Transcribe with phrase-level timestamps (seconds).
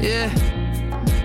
[0.00, 0.30] Yeah.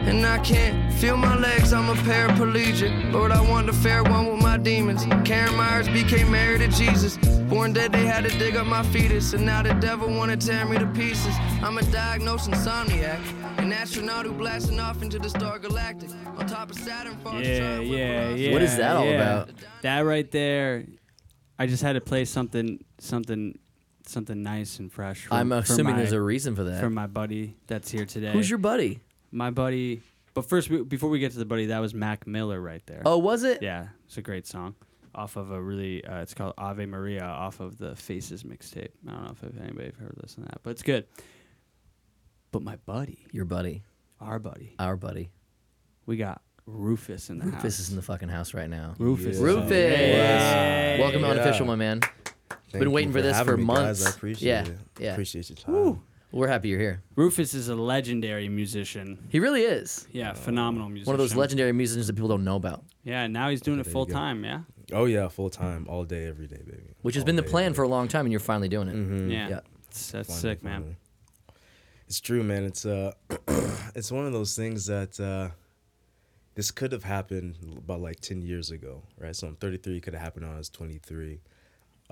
[0.05, 3.13] And I can't feel my legs, I'm a paraplegic.
[3.13, 5.05] Lord, I want the fair one with my demons.
[5.25, 7.17] Karen Myers became married to Jesus.
[7.49, 9.33] Born dead, they had to dig up my fetus.
[9.33, 11.33] And now the devil wanna tear me to pieces.
[11.61, 13.19] I'm a diagnosed insomniac.
[13.59, 16.09] An astronaut who blasting off into the star galactic.
[16.37, 18.51] On top of Saturn, far Yeah, yeah, yeah.
[18.51, 19.11] What is that all yeah.
[19.11, 19.51] about?
[19.83, 20.85] That right there.
[21.57, 23.57] I just had to play something, something,
[24.09, 25.25] something nice and fresh.
[25.25, 26.79] For, I'm assuming my, there's a reason for that.
[26.79, 28.31] for my buddy that's here today.
[28.31, 28.99] Who's your buddy?
[29.31, 30.01] my buddy?
[30.35, 33.01] But first, we- before we get to the buddy, that was Mac Miller right there.
[33.05, 33.61] Oh, was it?
[33.61, 34.75] yeah, it's a great song.
[35.15, 38.89] Off of a really, uh, it's called Ave Maria, off of the Faces mixtape.
[39.07, 41.05] I don't know if anybody heard this and that, but it's good.
[42.51, 43.83] But my buddy, Your buddy.
[44.19, 45.29] our buddy, Our buddy.
[46.07, 47.53] we got Rufus in the house.
[47.55, 48.95] Rufus is in the fucking house right now.
[48.97, 49.35] Rufus.
[49.35, 49.69] is Rufus.
[49.69, 50.97] Hey.
[50.99, 51.33] Welcome to Yeah.
[51.33, 52.01] Unofficial, my man.
[52.73, 54.03] Thank Been waiting for this having for me, months.
[54.03, 54.13] Guys.
[54.13, 54.77] I appreciate Yeah, it.
[54.99, 55.11] yeah.
[55.11, 56.01] Appreciate your time.
[56.31, 57.03] We're happy you're here.
[57.15, 59.19] Rufus is a legendary musician.
[59.29, 60.07] He really is.
[60.11, 61.05] Yeah, phenomenal musician.
[61.11, 63.85] One of those legendary musicians that people don't know about, Yeah, now he's doing it
[63.85, 64.13] full go.
[64.13, 64.43] time.
[64.43, 64.61] Yeah.
[64.91, 66.95] Oh yeah, full time, all day, every day, baby.
[67.03, 68.67] which has All been the day, plan every for a long time, and you're finally
[68.67, 68.95] doing it.
[68.95, 69.31] Mhm.
[69.31, 69.49] Yeah.
[69.49, 69.59] Yeah.
[69.89, 70.73] It's, that's Finally, sick, man.
[70.81, 70.95] finally.
[72.07, 72.63] It's true, man.
[72.63, 73.11] It's uh,
[73.95, 75.53] it's one of those things that uh,
[76.55, 79.35] this could have happened about like ten years ago, right?
[79.35, 79.97] So I'm 33.
[79.97, 81.41] It could have happened when I was 23.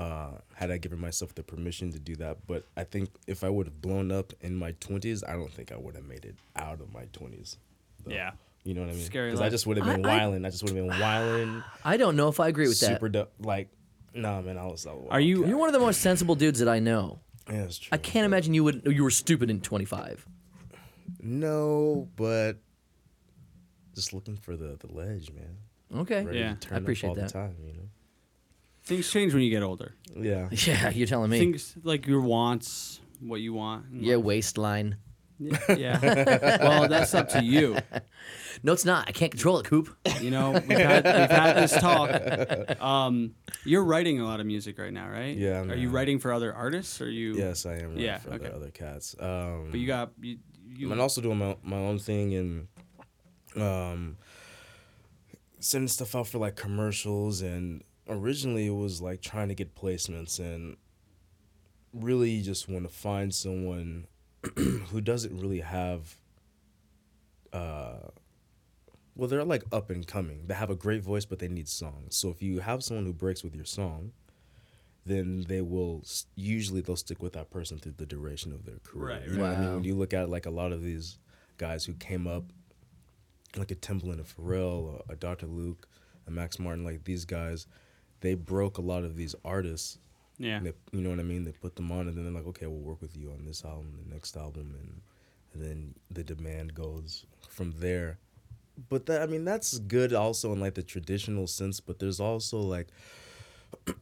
[0.02, 3.50] Uh, had I given myself the permission to do that, but I think if I
[3.50, 6.36] would have blown up in my 20s, I don't think I would have made it
[6.56, 7.58] out of my 20s.
[8.04, 8.12] though.
[8.12, 8.32] Yeah.
[8.64, 9.04] You know what I mean?
[9.06, 11.64] Scary Because I just would have been I- I- I just would have been wilding.
[11.86, 12.96] I don't know if I agree with super that.
[12.96, 13.70] Super du- like,
[14.16, 14.58] nah, man.
[14.58, 14.86] I was.
[14.88, 17.20] I was Are you- You're one of the most sensible dudes that I know.
[17.48, 17.90] Yeah, it's true.
[17.92, 18.82] I can't imagine you would.
[18.86, 20.26] You were stupid in 25.
[21.22, 22.58] No, but
[23.96, 25.58] just looking for the the ledge, man.
[26.02, 26.24] Okay.
[26.24, 27.28] Ready Yeah, to turn I up appreciate all that.
[27.28, 27.71] the time, you know.
[28.84, 29.94] Things change when you get older.
[30.16, 30.50] Yeah.
[30.68, 31.40] Yeah, you're telling me.
[31.40, 33.86] Things like your wants, what you want.
[33.92, 34.26] in yeah, life.
[34.26, 34.98] waistline.
[35.40, 35.58] Yeah.
[35.76, 36.58] yeah.
[36.62, 37.78] well, that's up to you.
[38.64, 39.08] No, it's not.
[39.08, 39.96] I can't control it, Coop.
[40.20, 42.80] You know, we've had, we've had this talk.
[42.80, 43.34] Um,
[43.64, 45.36] you're writing a lot of music right now, right?
[45.36, 45.92] Yeah, Are you man.
[45.96, 47.34] writing for other artists, or you?
[47.34, 47.92] Yes, I am.
[47.92, 48.50] Right Yeah, for okay.
[48.50, 49.16] the other cats.
[49.20, 50.38] Um, But you got you.
[50.68, 52.68] you I'm also doing my my own thing and
[53.56, 54.18] um
[55.60, 60.40] sending stuff out for like commercials and originally it was like trying to get placements
[60.40, 60.78] and
[61.94, 64.06] really just want to find someone
[64.56, 66.16] who doesn't really have
[67.54, 68.00] uh
[69.16, 70.44] well they're like up and coming.
[70.48, 72.16] They have a great voice but they need songs.
[72.16, 74.12] So if you have someone who breaks with your song
[75.06, 76.04] then they will
[76.36, 79.16] usually they'll stick with that person through the duration of their career.
[79.16, 79.74] Right, you know what i mean?
[79.76, 81.18] when you look at like a lot of these
[81.58, 82.44] guys who came up
[83.58, 85.48] like a Timbaland, a Pharrell, a, a Dr.
[85.48, 85.88] Luke,
[86.28, 87.68] a Max Martin, like these guys,
[88.22, 89.98] they broke a lot of these artists.
[90.38, 90.58] yeah.
[90.58, 91.44] And they, you know what I mean?
[91.44, 93.64] They put them on, and then they're like, okay, we'll work with you on this
[93.66, 95.02] album, the next album, and,
[95.54, 98.18] and then the demand goes from there.
[98.90, 101.80] But that, I mean, that's good also in like the traditional sense.
[101.80, 102.88] But there's also like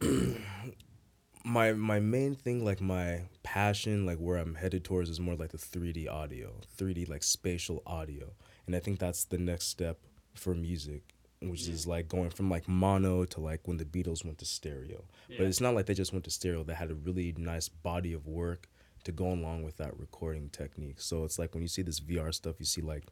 [1.44, 5.50] my my main thing, like my passion, like where I'm headed towards, is more like
[5.50, 8.32] the 3D audio, 3D like spatial audio,
[8.66, 9.98] and I think that's the next step
[10.34, 14.38] for music, which is like going from like mono to like when the Beatles went
[14.38, 15.04] to stereo.
[15.38, 18.12] But it's not like they just went to stereo; they had a really nice body
[18.12, 18.68] of work
[19.04, 21.00] to go along with that recording technique.
[21.00, 23.04] So it's like when you see this VR stuff, you see like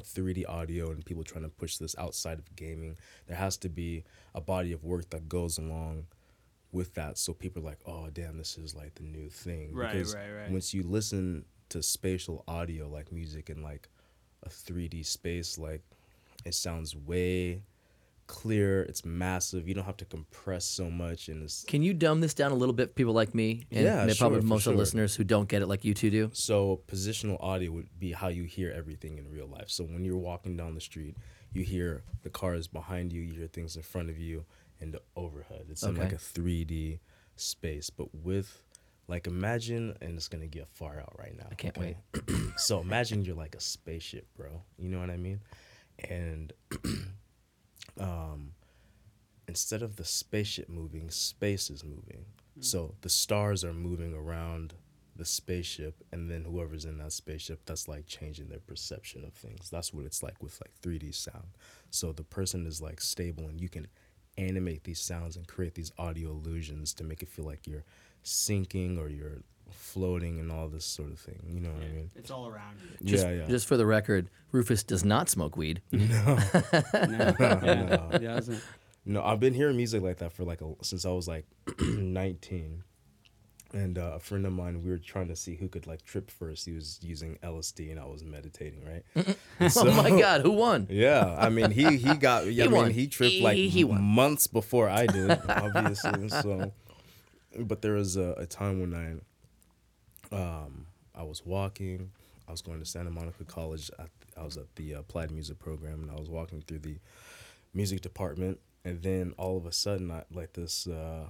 [0.00, 2.96] 3D audio and people trying to push this outside of gaming.
[3.26, 4.04] There has to be
[4.34, 6.06] a body of work that goes along
[6.70, 9.92] with that so people are like oh damn this is like the new thing Right,
[9.92, 10.50] because right, right.
[10.50, 13.90] once you listen to spatial audio like music in like
[14.42, 15.82] a 3d space like
[16.44, 17.62] it sounds way
[18.28, 22.20] clear it's massive you don't have to compress so much and it's Can you dumb
[22.20, 23.66] this down a little bit for people like me?
[23.70, 25.92] And Yeah, may- probably sure, most of the listeners who don't get it like you
[25.92, 26.30] two do.
[26.32, 29.68] So positional audio would be how you hear everything in real life.
[29.68, 31.16] So when you're walking down the street,
[31.52, 34.44] you hear the cars behind you, you hear things in front of you,
[34.80, 35.66] and the overhead.
[35.70, 37.00] It's in like a 3D
[37.36, 38.64] space, but with
[39.08, 41.48] like imagine, and it's gonna get far out right now.
[41.50, 41.96] I can't wait.
[42.56, 44.62] so imagine you're like a spaceship, bro.
[44.78, 45.40] You know what I mean?
[45.98, 46.52] And
[48.00, 48.52] um,
[49.48, 52.24] instead of the spaceship moving, space is moving.
[52.60, 54.74] So the stars are moving around
[55.16, 59.70] the spaceship, and then whoever's in that spaceship, that's like changing their perception of things.
[59.70, 61.48] That's what it's like with like 3D sound.
[61.90, 63.86] So the person is like stable, and you can
[64.38, 67.84] animate these sounds and create these audio illusions to make it feel like you're
[68.22, 69.42] sinking or you're
[69.92, 71.40] floating and all this sort of thing.
[71.48, 72.10] You know what I mean?
[72.16, 73.06] It's all around you.
[73.12, 73.46] Just, yeah, yeah.
[73.46, 75.82] just for the record, Rufus does not smoke weed.
[75.92, 75.98] No,
[76.94, 78.62] yeah, he doesn't.
[79.04, 81.44] No, I've been hearing music like that for like a, since I was like
[81.80, 82.84] 19.
[83.74, 86.30] and uh, a friend of mine, we were trying to see who could like trip
[86.30, 86.66] first.
[86.66, 89.36] He was using LSD, and I was meditating, right?
[89.76, 90.86] oh my God, who won?
[90.90, 92.46] Yeah, I mean he he got.
[92.46, 92.90] Yeah, I mean won.
[92.92, 94.00] he tripped He- like he won.
[94.02, 96.28] months before I did, obviously.
[96.28, 96.72] so,
[97.58, 99.16] but there was a, a time when I,
[100.32, 102.10] um, I was walking.
[102.48, 103.90] I was going to Santa Monica College.
[103.98, 106.96] At, I was at the uh, Applied Music program, and I was walking through the
[107.74, 111.26] music department, and then all of a sudden, I like this uh,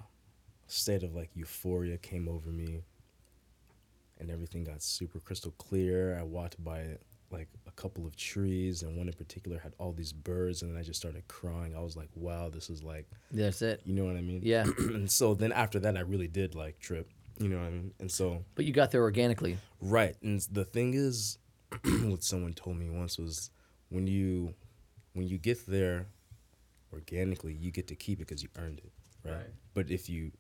[0.67, 2.83] state of like euphoria came over me,
[4.19, 6.19] and everything got super crystal clear.
[6.19, 6.99] I walked by
[7.31, 10.79] like a couple of trees, and one in particular had all these birds, and then
[10.79, 11.75] I just started crying.
[11.77, 13.83] I was like, "Wow, this is like." That's it.
[13.85, 14.41] You know what I mean?
[14.45, 14.65] Yeah.
[14.79, 17.09] and so then after that, I really did like trip.
[17.43, 17.93] You know what I mean?
[17.99, 19.59] And so But you got there organically.
[19.81, 21.39] right, and the thing is,
[21.85, 23.51] what someone told me once was
[23.89, 24.55] when you
[25.15, 26.07] when you get there
[26.93, 28.93] organically, you get to keep it because you earned it,
[29.25, 29.35] right?
[29.37, 29.47] Right.
[29.75, 30.33] But if you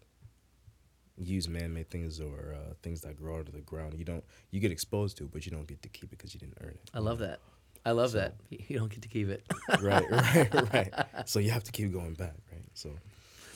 [1.18, 4.60] use man-made things or uh, things that grow out of the ground, you don't you
[4.60, 6.70] get exposed to, it, but you don't get to keep it because you didn't earn
[6.70, 6.90] it.
[6.94, 7.40] I love that.
[7.84, 8.34] I love that.
[8.50, 9.42] You don't get to keep it.
[9.80, 10.92] right, right, right.
[11.26, 12.62] So you have to keep going back, right?
[12.74, 12.90] So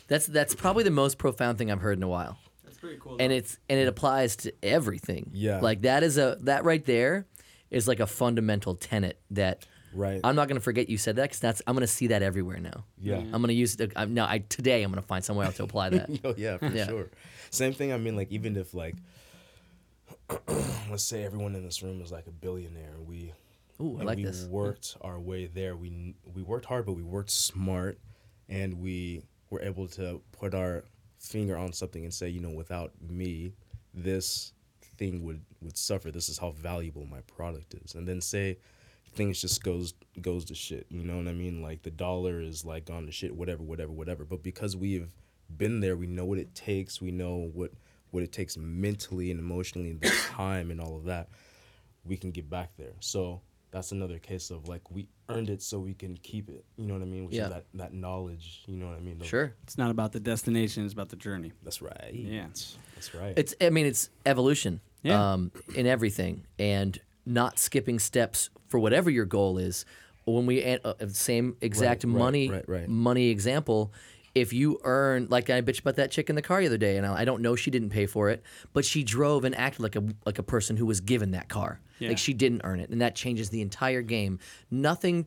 [0.08, 2.38] That's that's probably the most profound thing I've heard in a while.
[2.67, 3.17] That's pretty cool.
[3.19, 5.31] and it's and it applies to everything.
[5.33, 5.61] Yeah.
[5.61, 7.27] like that is a that right there
[7.71, 11.41] is like a fundamental tenet that right, I'm not gonna forget you said that because
[11.41, 12.85] that's I'm gonna see that everywhere now.
[13.01, 13.17] yeah.
[13.17, 13.93] I'm gonna use it.
[13.97, 16.11] I'm, no, I today I'm gonna find somewhere else to apply that.
[16.25, 16.87] Oh yeah, for Yeah.
[16.87, 17.09] sure.
[17.51, 17.93] Same thing.
[17.93, 18.95] I mean, like even if like,
[20.91, 23.33] let's say everyone in this room is like a billionaire, and we,
[23.81, 24.45] Ooh, I and like we this.
[24.47, 25.77] worked our way there.
[25.77, 27.99] We we worked hard, but we worked smart,
[28.49, 30.85] and we were able to put our
[31.19, 33.53] finger on something and say, you know, without me,
[33.95, 34.53] this
[34.99, 36.11] thing would would suffer.
[36.11, 37.95] This is how valuable my product is.
[37.95, 38.59] And then say
[39.15, 40.87] things just goes goes to shit.
[40.91, 41.63] You know what I mean?
[41.63, 44.25] Like the dollar is like gone to shit, whatever, whatever, whatever.
[44.25, 45.13] But because we've
[45.55, 47.01] been there, we know what it takes.
[47.01, 47.73] We know what
[48.11, 51.29] what it takes mentally and emotionally, and the time and all of that.
[52.05, 52.95] We can get back there.
[53.01, 53.41] So
[53.71, 56.65] that's another case of like we earned it, so we can keep it.
[56.77, 57.27] You know what I mean?
[57.27, 57.45] Which Yeah.
[57.45, 58.63] is that that knowledge.
[58.67, 59.21] You know what I mean?
[59.21, 61.53] Of- Sure, it's not about the destination; it's about the journey.
[61.63, 62.11] That's right.
[62.13, 62.47] Yeah.
[62.95, 63.35] That's right.
[63.37, 64.81] it's I mean it's evolution.
[65.03, 65.33] Yeah.
[65.35, 69.85] Um, in everything and not skipping steps for whatever your goal is.
[70.25, 72.89] When we uh, uh, same exact Right, right, money right, right.
[72.89, 73.93] money example.
[74.37, 76.99] If you earn, like I bitched about that chick in the car the other day,
[76.99, 78.43] and I I don't know she didn't pay for it,
[78.75, 81.81] but she drove and acted like a like a person who was given that car.
[81.99, 82.11] Yeah.
[82.11, 84.38] Like she didn't earn it, and that changes the entire game.
[84.71, 85.27] Nothing,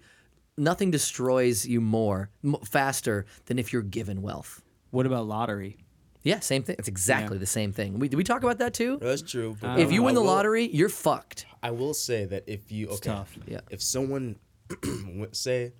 [0.58, 4.62] nothing destroys you more m- faster than if you're given wealth.
[4.92, 5.78] What about lottery?
[6.22, 6.76] Yeah, same thing.
[6.78, 7.98] It's exactly the same thing.
[7.98, 9.00] We, did we talk about that too?
[9.02, 9.58] That's true.
[9.60, 11.48] but if you win the will- lottery, you're fucked.
[11.64, 13.36] I will say that if you okay, tough.
[13.48, 13.62] Yeah.
[13.72, 14.36] if someone
[15.32, 15.74] say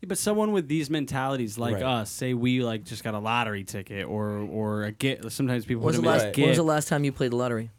[0.00, 1.82] Yeah, but someone with these mentalities, like Right.
[1.82, 5.30] us, say we like just got a lottery ticket or or a gift.
[5.32, 6.36] Sometimes people When was, put the them last, as Right.
[6.38, 6.56] when was gift.
[6.56, 7.70] the last time you played the lottery?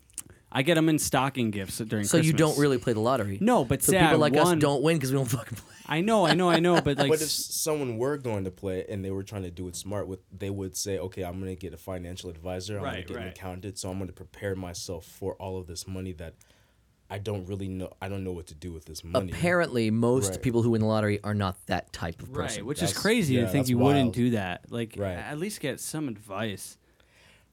[0.54, 2.04] I get them in stocking gifts during.
[2.06, 3.38] So you don't really play the lottery.
[3.40, 5.58] No, but so say people I like won- us don't win because we don't fucking
[5.58, 5.68] play.
[5.88, 8.86] I know, I know, I know, but like, But if someone were going to play
[8.88, 11.56] and they were trying to do it smart, with they would say, okay, I'm gonna
[11.56, 13.32] get a financial advisor, I'm gonna Right, get an right.
[13.32, 16.36] accountant, so I'm gonna prepare myself for all of this money that
[17.12, 17.92] I don't really know.
[18.02, 19.32] I don't know what to do with this money.
[19.32, 20.42] Apparently, most Right.
[20.42, 22.62] people who win the lottery are not that type of person.
[22.62, 24.72] right, which is That's- crazy to think that's you wouldn't do that.
[24.72, 25.18] Like, Right.
[25.18, 26.78] at least get some advice.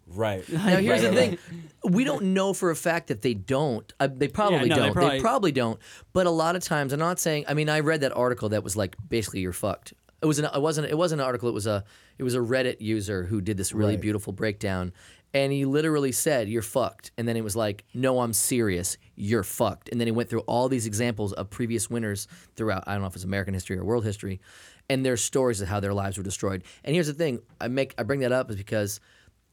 [0.07, 0.49] Right.
[0.53, 1.63] Now here's Right, the right, thing:
[1.93, 3.93] we don't know for a fact that they don't.
[4.01, 4.87] Uh, they probably no, don't.
[4.89, 5.79] They probably- probably, don't.
[6.15, 7.45] But a lot of times, I'm not saying.
[7.49, 9.93] I mean, I read that article that was like basically you're fucked.
[10.23, 10.47] It was an.
[10.47, 10.87] It wasn't.
[10.89, 11.49] It wasn't an article.
[11.49, 11.85] It was a.
[12.17, 14.01] It was a Reddit user who did this really Right.
[14.01, 14.93] beautiful breakdown,
[15.35, 18.97] and he literally said, "You're fucked," and then it was like, "No, I'm serious.
[19.15, 22.85] You're fucked." And then he went through all these examples of previous winners throughout.
[22.87, 24.41] I don't know if it's American history or world history,
[24.89, 26.65] and their stories of how their lives were destroyed.
[26.85, 27.95] And here's the thing: I make.
[27.99, 29.01] I bring that up is because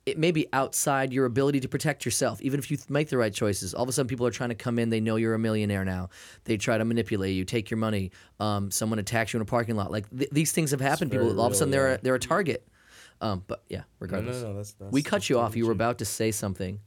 [0.05, 2.41] it may be outside your ability to protect yourself.
[2.41, 4.49] Even if you th- make the right choices, all of a sudden people are trying
[4.49, 4.91] to come in.
[4.91, 6.09] They know you're a millionaire now.
[6.43, 8.11] They try to manipulate you, take your money.
[8.39, 9.91] Um, someone attacks you in a parking lot.
[9.91, 11.11] Like th- these things have happened.
[11.11, 12.67] People all of a real, sudden they're a, they're a target.
[13.25, 14.57] Um, but yeah, regardless, no, no.
[14.57, 15.55] That's, that's we cut you off.
[15.55, 16.79] You were about to say something.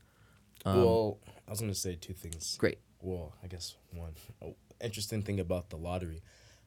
[0.64, 2.56] well, I was gonna say two things.
[2.58, 2.78] Great.
[3.00, 6.22] Well, I guess one oh, interesting thing about the lottery.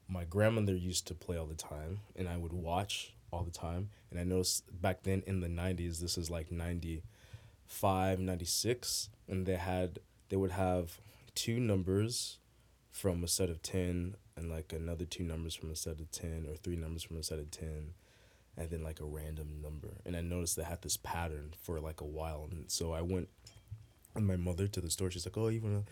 [0.08, 3.88] My grandmother used to play all the time, and I would watch all the time.
[4.10, 9.56] And I noticed back then in the '90s, this is like '95, '96, and they
[9.56, 11.00] had they would have
[11.34, 12.38] two numbers
[12.90, 16.46] from a set of ten, and like another two numbers from a set of ten,
[16.46, 17.94] or three numbers from a set of ten,
[18.56, 20.00] and then like a random number.
[20.04, 23.28] And I noticed they had this pattern for like a while, and so I went
[24.14, 25.10] and my mother to the store.
[25.10, 25.84] She's like, "Oh, you wanna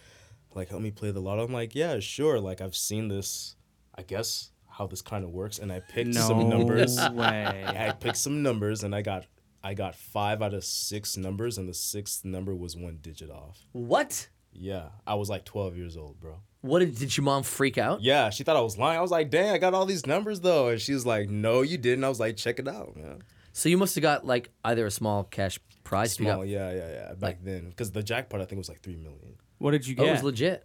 [0.55, 3.57] like help me play the lotto?" I'm like, "Yeah, sure." Like I've seen this.
[3.95, 6.97] I guess how this kind of works, and I picked No some numbers.
[7.13, 7.65] way.
[7.67, 9.27] I picked some numbers, and I got
[9.63, 13.67] I got five out of six numbers, and the sixth number was one digit off.
[13.73, 14.29] What?
[14.53, 16.37] Yeah, I was like 12 years old, bro.
[16.63, 18.03] What did, did your mom freak out?
[18.03, 18.99] Yeah, she thought I was lying.
[18.99, 20.69] I was like, dang, I got all these numbers though.
[20.69, 22.05] And she was like, no, you didn't.
[22.05, 23.23] I was like, check it out, man.
[23.53, 26.13] So you must have got like either a small cash prize.
[26.15, 27.15] if you got- Small, yeah, yeah, yeah.
[27.15, 29.37] Back then, because the jackpot I think was like three million.
[29.59, 30.09] What did you Oh, get?
[30.09, 30.65] it was legit.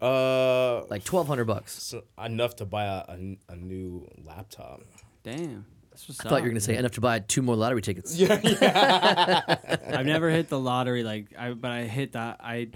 [0.00, 1.72] Uh, Like twelve hundred bucks.
[1.82, 4.82] so enough to buy a, a, a new laptop.
[5.22, 5.64] Damn.
[5.90, 8.14] That's what's I thought you were gonna say enough to buy two more lottery tickets.
[8.16, 9.56] Yeah, yeah.
[9.96, 12.68] I've never hit the lottery like I, but I hit that I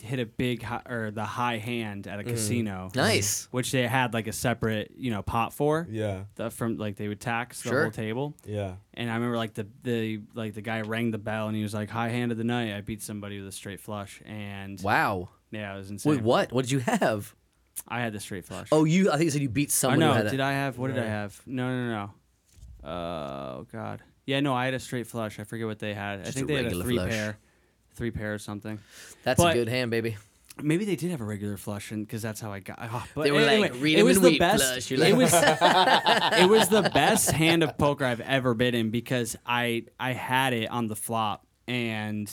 [0.00, 2.28] hit a big hi, or the high hand at a mm.
[2.28, 2.90] casino.
[2.94, 3.48] Nice.
[3.50, 5.86] Which they had like a separate you know pot for.
[5.90, 7.82] yeah, The, from like they would tax the Sure.
[7.82, 8.34] whole table.
[8.44, 8.74] yeah.
[8.94, 11.74] And I remember like the the like the guy rang the bell and he was
[11.74, 12.74] like high hand of the night.
[12.76, 15.28] I beat somebody with a straight flush and Wow.
[15.50, 16.12] yeah, it was insane.
[16.14, 16.52] Wait, what?
[16.52, 17.34] What did you have?
[17.88, 18.68] I had the straight flush.
[18.72, 19.08] Oh, you.
[19.10, 20.02] I think you said you beat Or someone.
[20.02, 20.76] Oh, who no, had a- did I have?
[20.76, 21.40] What did I have?
[21.46, 21.92] No, no, no.
[21.92, 22.10] no.
[22.90, 24.02] Oh God.
[24.26, 25.38] Yeah, no, I had a straight flush.
[25.40, 26.20] I forget what they had.
[26.20, 27.10] I think a they had a regular three flush.
[27.10, 27.38] pair,
[27.94, 28.78] three pair or something.
[29.24, 30.16] That's but- a good hand, baby.
[30.62, 32.76] Maybe they did have a regular flush, and because that's how I got.
[32.82, 34.62] Oh, but They were anyway, like, "Read it 'em was and the weep, best.
[34.64, 35.32] flush." You're It like- was.
[36.42, 40.52] it was the best hand of poker I've ever been in because I I had
[40.52, 42.30] it on the flop and.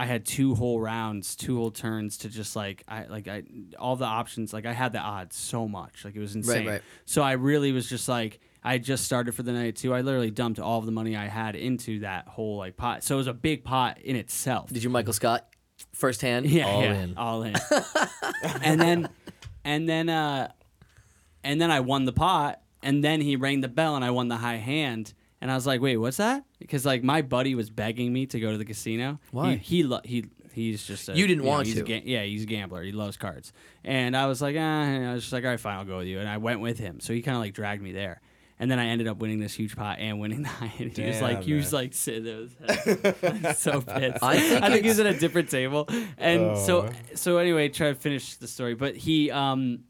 [0.00, 3.42] I had two whole rounds, two whole turns to just like I like I
[3.80, 6.68] all the options like I had the odds so much like it was insane.
[6.68, 6.82] right.
[7.04, 9.94] So I really was just like I just started for the night too.
[9.94, 13.02] I literally dumped all of the money I had into that whole like pot.
[13.04, 14.70] So it was a big pot in itself.
[14.72, 15.46] Did you Michael Scott
[15.94, 16.46] first hand?
[16.46, 17.16] Yeah, all yeah, in.
[17.16, 17.54] all in.
[18.62, 19.08] and then,
[19.64, 20.50] and then, uh,
[21.44, 24.28] and then I won the pot, and then he rang the bell, and I won
[24.28, 26.44] the high hand, and I was like, wait, what's that?
[26.58, 29.20] Because like my buddy was begging me to go to the casino.
[29.30, 29.52] Why?
[29.52, 30.24] He he lo- he.
[30.50, 31.86] He's just a, You didn't know, want he's a to.
[31.86, 32.82] ga- yeah, he's a gambler.
[32.82, 33.52] He loves cards,
[33.84, 36.08] and I was like, ah, I was just like, all right, fine, I'll go with
[36.08, 36.98] you, and I went with him.
[36.98, 38.20] So he kind of like dragged me there,
[38.60, 40.96] and then I ended up winning this huge pot and winning the high hand.
[40.96, 44.22] He was like, Damn, he was like sitting there, with his head so pissed.
[44.22, 45.88] I think I think he was at a different table.
[46.18, 46.90] And so Oh.
[47.14, 48.74] so anyway, try to finish the story.
[48.74, 49.84] But he um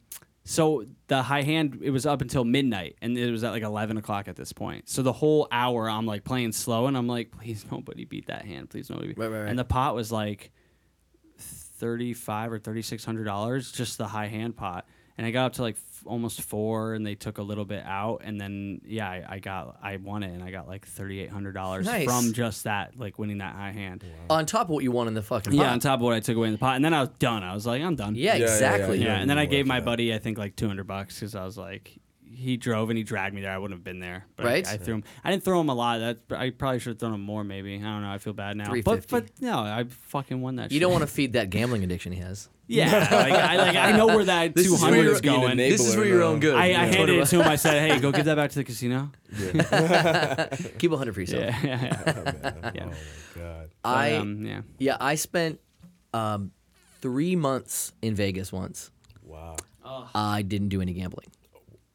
[0.44, 3.96] so the high hand it was up until midnight and it was at like eleven
[3.98, 4.88] o'clock at this point.
[4.88, 8.44] So the whole hour I'm like playing slow and I'm like, please nobody beat that
[8.46, 8.70] hand.
[8.70, 9.48] Please nobody beat Right, right, right.
[9.50, 10.50] and the pot was like
[11.38, 14.86] thirty five or thirty six hundred dollars, just the high hand pot.
[15.16, 17.84] And I got up to like f- almost four, and they took a little bit
[17.84, 21.20] out, and then yeah, I, I got I won it, and I got like thirty
[21.20, 22.04] eight hundred dollars Nice.
[22.06, 24.04] from just that, like winning that high hand.
[24.30, 26.20] On top of what you won in the fucking Yeah, on top of what I
[26.20, 27.42] took away in the pot, and then I was done.
[27.44, 28.14] I was like, I'm done.
[28.14, 28.98] Yeah, Yeah, yeah, exactly.
[28.98, 29.04] yeah.
[29.06, 29.18] yeah.
[29.20, 29.84] And then I gave my that.
[29.86, 31.96] buddy, I think like 200 bucks because I was like,
[32.32, 33.50] he drove and he dragged me there.
[33.52, 34.24] I wouldn't have been there.
[34.36, 34.66] But Right.
[34.68, 35.04] I, threw him.
[35.24, 35.98] I didn't throw him a lot.
[36.00, 37.42] That I probably should have thrown him more.
[37.44, 38.10] Maybe I don't know.
[38.10, 38.72] I feel bad now.
[38.84, 40.64] But but no, I fucking won that.
[40.64, 40.72] Shit.
[40.72, 42.48] You don't want to feed that gambling addiction he has.
[42.70, 45.56] Yeah, like, I like I know where that This is 200 where is you're- going.
[45.56, 46.54] Being This is for your own good.
[46.54, 46.84] I, I Yeah.
[46.84, 47.48] handed it to him.
[47.48, 49.10] I said, "Hey, go give that back to the casino."
[50.78, 51.44] Keep a hundred for yourself.
[51.44, 52.12] Yeah, yeah, yeah.
[52.52, 52.84] Man, Yeah.
[52.84, 53.70] Oh my god.
[53.82, 54.60] But, I um, yeah.
[54.78, 55.60] yeah, I spent
[56.12, 56.50] um,
[57.00, 58.90] three months in Vegas once.
[59.22, 59.56] Wow.
[60.14, 61.28] I didn't do any gambling.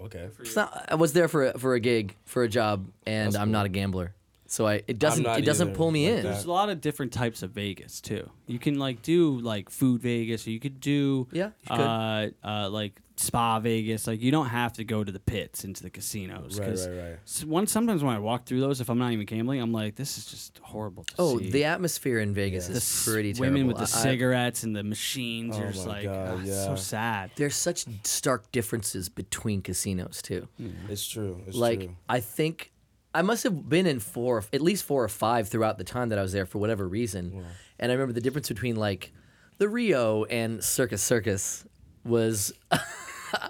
[0.03, 0.27] Okay.
[0.39, 3.51] It's not, I was there for a, for a gig, for a job, and I'm
[3.51, 4.13] not a gambler,
[4.53, 6.23] so I it doesn't it doesn't pull me like in.
[6.23, 6.31] that.
[6.33, 8.29] There's a lot of different types of Vegas too.
[8.47, 11.79] You can like do like food Vegas, or you could do Yeah, could.
[11.79, 14.05] uh, uh, like spa Vegas.
[14.05, 16.59] Like you don't have to go to the pits into the casinos.
[16.59, 17.19] Right, 'cause right, right.
[17.25, 19.95] s- one sometimes when I walk through those, if I'm not even gambling, I'm like,
[19.95, 21.03] this is just horrible.
[21.05, 21.49] To Oh, see.
[21.49, 23.53] the atmosphere in Vegas The is s- pretty terrible.
[23.53, 25.55] women with the I- I- cigarettes and the machines.
[25.55, 27.31] Oh you're just like, God, "Ah, it's so sad.
[27.37, 30.47] there's such stark differences between casinos too.
[30.89, 31.41] It's true.
[31.47, 31.95] It's like true.
[32.09, 32.71] I think
[33.13, 36.19] I must have been in four, at least four or five throughout the time that
[36.19, 37.43] I was there for whatever reason.
[37.79, 39.11] And I remember the difference between like
[39.57, 41.65] the Rio and Circus Circus
[42.03, 42.53] was.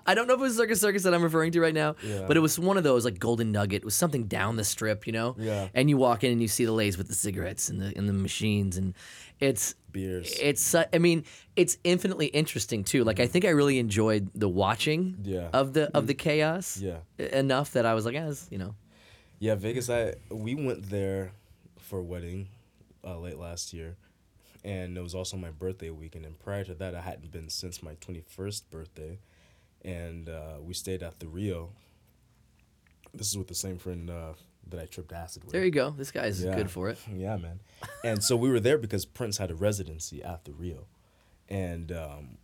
[0.05, 2.23] I don't know if it was Circus Circus that I'm referring to right now, Yeah.
[2.25, 3.81] but it was one of those like Golden Nugget.
[3.81, 5.35] It was something down the strip, you know.
[5.37, 5.67] Yeah.
[5.73, 8.07] And you walk in and you see the lays with the cigarettes and the and
[8.07, 8.93] the machines, and
[9.41, 10.33] it's Beers.
[10.41, 11.25] it's su- I mean
[11.57, 13.03] it's infinitely interesting too.
[13.03, 13.31] Like I mm-hmm.
[13.33, 15.49] think I really enjoyed the watching Yeah.
[15.51, 16.05] of the of mm-hmm.
[16.05, 16.99] the chaos Yeah.
[17.17, 18.75] enough that I was like, as you know,
[19.43, 19.89] Yeah, Vegas.
[19.89, 21.33] I we went there
[21.77, 22.47] for a wedding
[23.03, 23.97] uh, late last year,
[24.63, 26.23] and it was also my birthday weekend.
[26.25, 29.19] And prior to that, I hadn't been since my twenty first birthday,
[29.83, 31.71] and uh, we stayed at the Rio.
[33.13, 34.31] This is with the same friend uh,
[34.69, 35.51] that I tripped acid with.
[35.51, 35.89] there you go.
[35.89, 36.55] This guy's Yeah.
[36.55, 36.97] good for it.
[37.13, 37.59] Yeah, man.
[38.01, 40.87] And so we were there because Prince had a residency at the Rio,
[41.49, 42.37] and um,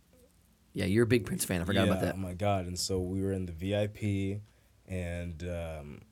[0.74, 1.62] Yeah, you're a big Prince fan.
[1.62, 2.16] I forgot about that.
[2.16, 2.66] Oh my god!
[2.66, 4.42] And so we were in the VIP,
[4.86, 6.02] and um,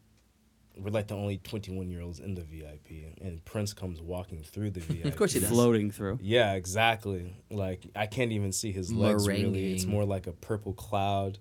[0.79, 4.71] we're like the only twenty-one year olds in the VIP, and Prince comes walking through
[4.71, 5.05] the VIP.
[5.07, 5.49] Of course he does.
[5.49, 6.19] Floating through.
[6.23, 7.35] Yeah, exactly.
[7.51, 9.73] Like I can't even see his legs really.
[9.75, 11.39] It's more like a purple cloud.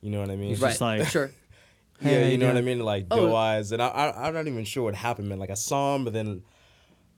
[0.00, 0.50] You know what I mean?
[0.50, 1.30] He's Right, just like- sure.
[2.02, 2.80] Yeah, Hey, you know what I mean?
[2.80, 3.28] Like Oh.
[3.28, 5.38] doe eyes, and I, I I'm not even sure what happened, man.
[5.38, 6.42] Like I saw him, but then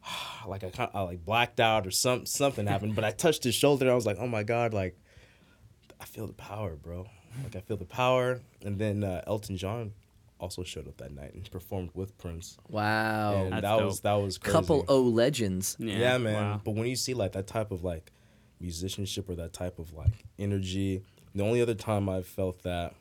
[0.47, 2.95] like I kind I like blacked out or some something happened.
[2.95, 4.97] But I touched his shoulder, and I was like, oh my god, like
[6.01, 7.07] I feel the power, bro.
[7.43, 8.41] Like I feel the power.
[8.65, 9.93] And then uh, Elton John
[10.41, 13.45] also showed up that night and performed with Prince, Wow.
[13.45, 14.53] and That's that was that was crazy.
[14.53, 15.77] Couple O legends.
[15.79, 16.35] Yeah, man.
[16.35, 16.61] wow.
[16.65, 18.13] But when you see like that type of like
[18.61, 21.03] musicianship or that type of like energy,
[21.35, 22.95] the only other time I felt that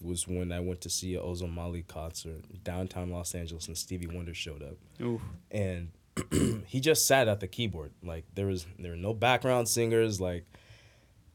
[0.00, 4.34] was when I went to see a Ozomatli concert downtown Los Angeles and Stevie Wonder
[4.34, 4.76] showed up.
[5.00, 5.20] Ooh.
[5.50, 5.92] And
[6.66, 7.92] he just sat at the keyboard.
[8.02, 10.44] Like there was there were no background singers, like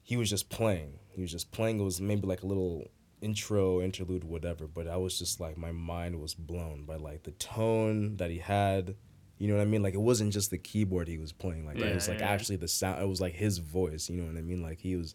[0.03, 0.93] he was just playing.
[1.15, 1.79] He was just playing.
[1.79, 2.89] It was maybe like a little
[3.21, 4.67] intro, interlude, whatever.
[4.67, 8.37] But I was just like my mind was blown by like the tone that he
[8.39, 8.95] had.
[9.37, 9.81] You know what I mean?
[9.81, 11.65] Like it wasn't just the keyboard he was playing.
[11.65, 12.29] Like it was like yeah.
[12.29, 13.01] actually the sound.
[13.01, 14.09] It was like his voice.
[14.09, 14.61] You know what I mean?
[14.61, 15.13] Like he was,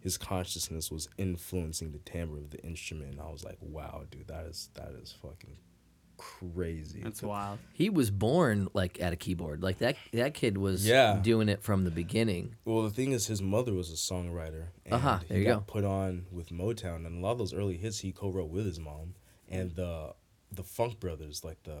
[0.00, 3.12] his consciousness was influencing the timbre of the instrument.
[3.12, 5.58] And I was like, wow, dude, that is that is fucking
[6.18, 7.00] crazy.
[7.02, 7.58] That's wild.
[7.72, 9.62] He was born like at a keyboard.
[9.62, 11.18] Like that that kid was Yeah.
[11.22, 12.56] doing it from the beginning.
[12.66, 15.66] Well, the thing is, his mother was a songwriter, and Uh-huh, there he you got
[15.66, 15.72] go.
[15.72, 18.78] put on with Motown, and a lot of those early hits he co-wrote with his
[18.78, 19.14] mom,
[19.48, 20.14] and the
[20.52, 21.78] the Funk Brothers, like the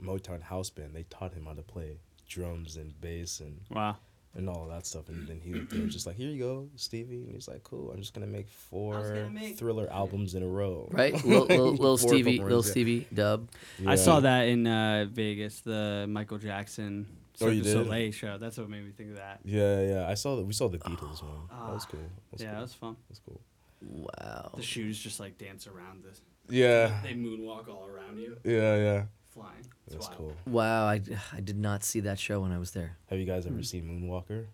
[0.00, 1.98] Motown house band, they taught him how to play
[2.28, 3.96] drums and bass and Wow.
[4.38, 5.50] And all of that stuff, and then he
[5.82, 8.48] was just like, "Here you go, Stevie," and he's like, "Cool, I'm just gonna make
[8.48, 11.12] four Thriller albums in a row." Right?
[11.24, 12.70] Little, little, little Stevie, Purple little Rains, yeah.
[12.70, 13.48] Stevie dub.
[13.86, 17.06] I saw that in uh, Vegas, the Michael Jackson
[17.40, 17.84] Oh, Cirque you du did?
[17.86, 18.38] Soleil show.
[18.38, 19.38] That's what made me think of that.
[19.44, 20.42] Yeah, yeah, I saw that.
[20.44, 21.46] We saw the Beatles one.
[21.50, 22.00] That was cool.
[22.00, 22.44] That was Ah.
[22.44, 22.54] yeah, cool.
[22.56, 22.96] that was fun.
[23.08, 23.40] That's cool.
[23.80, 24.50] Wow.
[24.56, 26.20] The shoes just like dance around this.
[26.48, 29.02] Yeah, They moonwalk all around you, yeah, yeah.
[29.40, 29.64] Flying.
[29.86, 30.18] It's That's wild.
[30.18, 30.52] cool.
[30.52, 31.00] Wow, I,
[31.34, 32.96] I did not see that show when I was there.
[33.06, 33.54] Have you guys Hmm.
[33.54, 34.46] ever seen Moonwalker?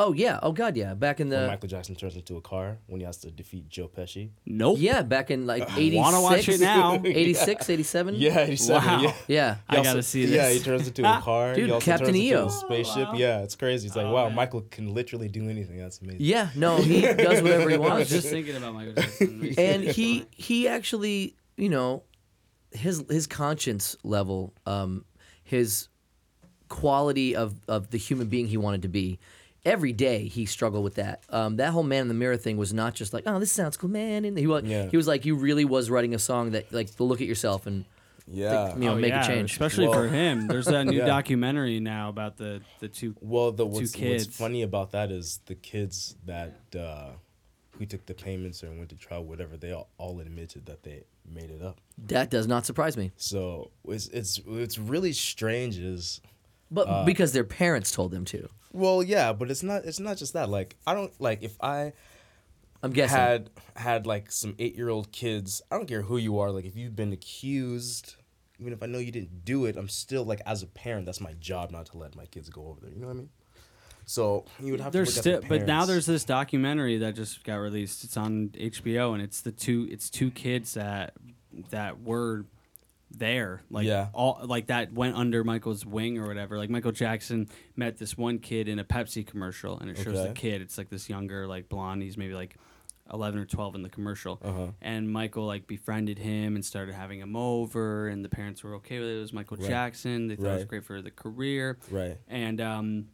[0.00, 0.94] Oh yeah, oh god, yeah.
[0.94, 3.68] Back in when the Michael Jackson turns into a car when he has to defeat
[3.68, 4.28] Joe Pesci.
[4.46, 4.76] Nope.
[4.78, 5.96] yeah, back in like 86.
[5.96, 6.94] Wanna watch it now?
[7.04, 8.14] 86, 87?
[8.14, 8.86] Yeah, 87.
[8.86, 9.00] Wow.
[9.02, 9.12] Yeah.
[9.26, 9.56] Yeah.
[9.68, 10.36] I He gotta see this.
[10.36, 11.52] Yeah, he turns into a car.
[11.56, 12.42] Dude, he also Captain turns EO.
[12.44, 13.08] Into a spaceship.
[13.16, 13.88] Yeah, it's crazy.
[13.88, 14.36] It's like, Oh, wow, man.
[14.36, 15.78] Michael can literally do anything.
[15.78, 16.20] That's amazing.
[16.20, 18.10] Yeah, no, he does whatever he I was wants.
[18.10, 19.52] just thinking about Michael Jackson.
[19.58, 22.04] and he he actually you know
[22.72, 25.04] his his conscience level um
[25.44, 25.88] his
[26.68, 29.18] quality of of the human being he wanted to be
[29.64, 32.72] every day he struggled with that um that whole man in the mirror thing was
[32.74, 34.88] not just like oh this sounds cool man and he was Yeah.
[34.90, 37.66] he was like you really was writing a song that like to look at yourself
[37.66, 37.84] and
[38.30, 38.74] Yeah.
[38.76, 40.46] you know Oh, make yeah, a change especially for him.
[40.48, 41.06] There's that new Yeah.
[41.06, 43.14] documentary now about the the two.
[43.22, 47.12] Well, the Two what's, what's funny about that is the kids that uh,
[47.78, 51.04] who took the payments or went to trial, whatever, they all, all admitted that they
[51.30, 51.80] made it up.
[52.06, 55.78] that does not surprise me So it's it's it's really strange.
[55.78, 56.20] Is
[56.70, 60.16] but Uh, because their parents told them to well, yeah, but it's not it's not
[60.18, 60.48] just that.
[60.48, 61.92] Like I don't like if I
[62.82, 65.62] i'm guessing had had like some eight year old kids.
[65.70, 66.50] I don't care who you are.
[66.50, 68.16] Like if you've been accused,
[68.58, 71.20] even if I know you didn't do it, I'm still like as a parent, that's
[71.20, 72.90] my job not to let my kids go over there.
[72.90, 73.30] You know what I mean?
[74.08, 75.20] So you would have There's to.
[75.20, 78.04] still, the but now there's this documentary that just got released.
[78.04, 81.12] It's on HBO, and it's the two it's two kids that
[81.70, 82.46] that were
[83.10, 84.08] there, like Yeah.
[84.14, 86.56] all like that went under Michael's wing or whatever.
[86.56, 90.32] Like Michael Jackson met this one kid in a Pepsi commercial, and it shows the
[90.34, 90.62] kid.
[90.62, 92.02] It's like this younger, like blonde.
[92.02, 92.56] He's maybe like.
[93.10, 94.66] 11 or 12 in the commercial Uh-huh.
[94.82, 98.98] and michael like befriended him and started having him over and the parents were okay
[98.98, 99.66] with it it was michael Right.
[99.66, 102.18] jackson they thought it was great for the career right.
[102.28, 103.06] and um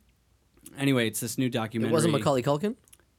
[0.79, 2.74] anyway it's this new documentary it wasn't macaulay culkin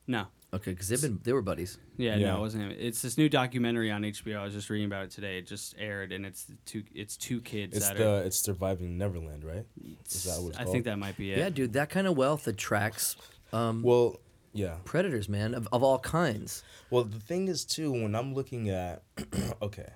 [0.08, 2.32] no okay because they've been they were buddies yeah, Yeah.
[2.32, 2.76] no, it wasn't him.
[2.78, 4.38] It's this new documentary on HBO.
[4.40, 5.38] I was just reading about it today.
[5.38, 6.84] It just aired, and it's the two.
[6.94, 8.22] It's two kids It's that the are.
[8.24, 9.66] it's surviving Neverland, right?
[10.06, 10.74] Is that what it's I called?
[10.74, 11.38] think that might be it.
[11.38, 13.16] yeah dude that kind of wealth attracts
[13.54, 14.20] um Well,
[14.52, 14.76] yeah.
[14.84, 19.04] predators man of, of all kinds Well, the thing is too when I'm looking at
[19.62, 19.92] okay,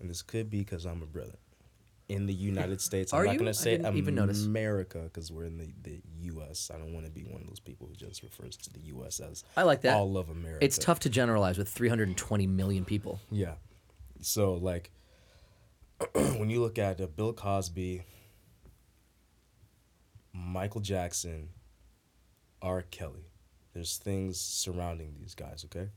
[0.00, 1.36] and this could be because I'm a brother
[2.08, 3.12] in the United States.
[3.12, 3.38] I'm Are not you?
[3.38, 4.44] gonna I say didn't even notice.
[4.46, 6.00] America because we're in the, the
[6.32, 6.70] U.S.
[6.74, 9.20] I don't want to be one of those people who just refers to the U.S.
[9.20, 9.94] as I like that.
[9.96, 10.64] all of America.
[10.64, 13.20] It's tough to generalize with 320 million people.
[13.30, 13.54] Yeah.
[14.22, 14.90] So like
[16.14, 18.04] when you look at uh, Bill Cosby,
[20.32, 21.50] Michael Jackson,
[22.62, 22.82] R.
[22.82, 23.26] Kelly,
[23.74, 25.90] there's things surrounding these guys, okay?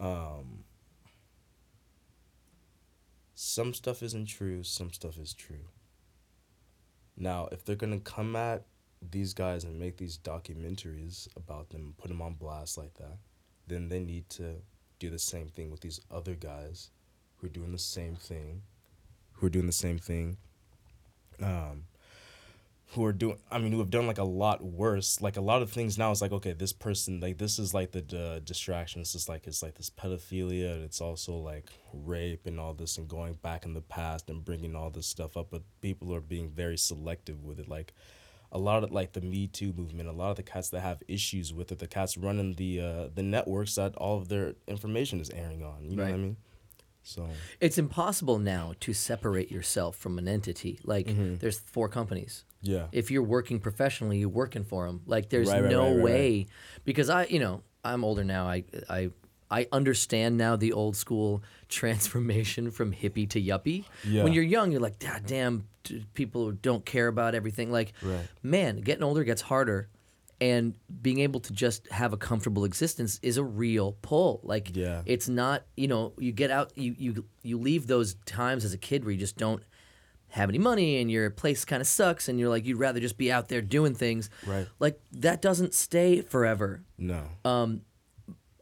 [0.00, 0.64] Um
[3.34, 5.68] some stuff isn't true, some stuff is true.
[7.16, 8.64] Now, if they're to come at
[9.10, 13.18] these guys and make these documentaries about them, put them on blast like that,
[13.66, 14.56] then they need to
[14.98, 16.90] do the same thing with these other guys
[17.36, 18.62] who are doing the same thing,
[19.32, 20.36] who are doing the same thing.
[21.42, 21.84] Um,
[22.88, 25.20] who are doing i mean who have done like a lot worse.
[25.20, 27.90] Like a lot of things now is like okay this person like this is like
[27.92, 29.00] the uh, distraction.
[29.00, 32.96] It's just like it's like this pedophilia and it's also like rape and all this
[32.98, 36.20] and going back in the past and bringing all this stuff up but people are
[36.20, 37.68] being very selective with it.
[37.68, 37.94] Like
[38.52, 41.02] a lot of like the me too movement a lot of the cats that have
[41.08, 45.20] issues with it the cats running the uh the networks that all of their information
[45.20, 45.90] is airing on.
[45.90, 46.20] You know what i Right.
[46.20, 46.36] mean
[47.04, 47.28] so
[47.60, 50.80] It's impossible now to separate yourself from an entity.
[50.84, 51.36] Like Mm-hmm.
[51.36, 52.44] there's four companies.
[52.62, 55.02] yeah If you're working professionally, you're working for them.
[55.06, 56.46] Like there's Right, no right, right, way
[56.84, 58.46] because I, you know, I'm older now.
[58.48, 59.10] I I
[59.50, 63.84] I understand now the old school transformation from hippie to yuppie.
[64.02, 64.24] Yeah.
[64.24, 65.68] When you're young, you're like, God damn,
[66.14, 67.70] people don't care about everything.
[67.70, 67.92] Like,
[68.42, 69.88] man, getting older gets harder.
[70.40, 74.40] And being able to just have a comfortable existence is a real pull.
[74.42, 75.02] Like, Yeah.
[75.06, 78.78] it's not, you know, you get out, you you you leave those times as a
[78.78, 79.62] kid where you just don't
[80.28, 83.16] have any money and your place kind of sucks and you're like you'd rather just
[83.16, 84.28] be out there doing things.
[84.44, 84.66] Right.
[84.80, 86.82] Like that doesn't stay forever.
[86.98, 87.82] no um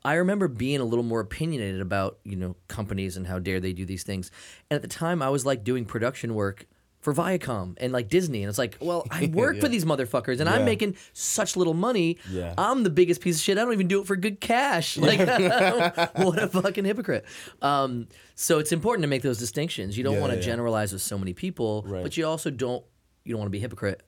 [0.05, 3.73] I remember being a little more opinionated about, you know, companies and how dare they
[3.73, 4.33] do these things.
[4.69, 6.67] And at the time I was like doing production work
[7.03, 10.49] for Viacom and like Disney and it's like, well, I work for these motherfuckers and
[10.49, 12.17] I'm making such little money.
[12.31, 12.55] Yeah.
[12.57, 13.59] I'm the biggest piece of shit.
[13.59, 14.97] I don't even do it for good cash.
[14.97, 15.19] Like
[16.17, 17.25] what a fucking hypocrite.
[17.61, 19.99] Um, so it's important to make those distinctions.
[19.99, 20.45] You don't Yeah, want to yeah.
[20.45, 22.03] generalize with so many people, Right.
[22.03, 22.85] but you also don't
[23.25, 24.03] you don't want to be a hypocrite.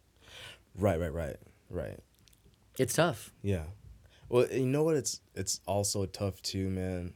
[0.77, 1.37] right right right
[1.71, 1.99] right
[2.79, 3.33] It's tough.
[3.43, 3.65] Yeah.
[4.29, 4.97] Well, you know what?
[4.97, 7.13] It's it's also tough too, man.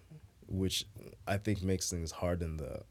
[0.49, 0.87] Which
[1.27, 2.83] I think makes things hard in the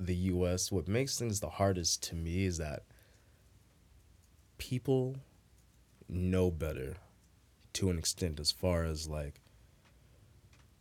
[0.00, 0.72] the U.S.
[0.72, 2.84] What makes things the hardest to me is that
[4.58, 5.16] people
[6.08, 6.96] know better
[7.74, 9.40] to an extent as far as like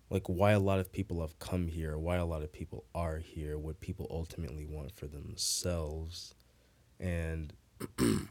[0.10, 3.20] like why a lot of people have come here why a lot of people are
[3.20, 6.34] here what people ultimately want for themselves
[7.00, 7.54] and
[8.00, 8.28] and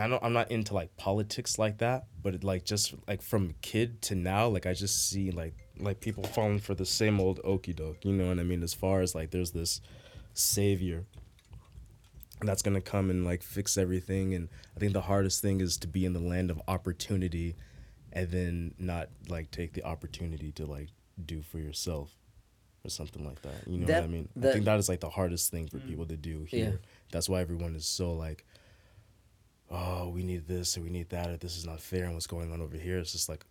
[0.00, 3.54] I don't I'm not into like politics like that, but it, like just like from
[3.60, 7.40] kid to now, like I just see like like people falling for the same old
[7.44, 8.04] okey doke.
[8.04, 8.62] You know what I mean?
[8.62, 9.80] As far as like there's this
[10.34, 11.04] savior
[12.40, 15.86] that's gonna come and like fix everything, and I think the hardest thing is to
[15.86, 17.56] be in the land of opportunity,
[18.12, 20.88] and then not like take the opportunity to like
[21.24, 22.16] do for yourself.
[22.84, 23.68] Or something like that.
[23.68, 24.28] You know That- what I mean?
[24.36, 25.86] I think that is like the hardest thing for mm.
[25.86, 26.64] people to do here.
[26.64, 26.76] Yeah.
[27.12, 28.44] That's why everyone is so like
[29.72, 32.26] oh, we need this or we need that or this is not fair and what's
[32.26, 32.98] going on over here.
[32.98, 33.44] It's just like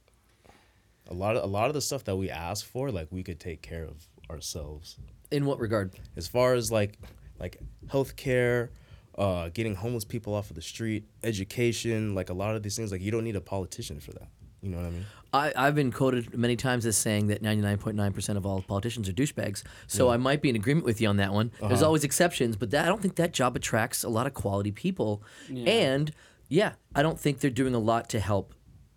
[1.10, 3.40] a lot of a lot of the stuff that we ask for, like we could
[3.40, 4.98] take care of ourselves.
[5.32, 5.94] In what regard?
[6.16, 7.00] As far as like
[7.40, 8.70] like healthcare,
[9.18, 12.92] uh, getting homeless people off of the street, education, like a lot of these things,
[12.92, 14.30] like you don't need a politician for that.
[14.62, 15.06] You know what I mean?
[15.34, 19.64] I, I've been quoted many times as saying that 99.9% of all politicians are douchebags.
[19.88, 21.52] So I might be in agreement with you on that one.
[21.70, 24.72] There's always exceptions, but that, I don't think that job attracts a lot of quality
[24.72, 25.24] people.
[25.68, 26.12] And
[26.48, 28.54] yeah, I don't think they're doing a lot to help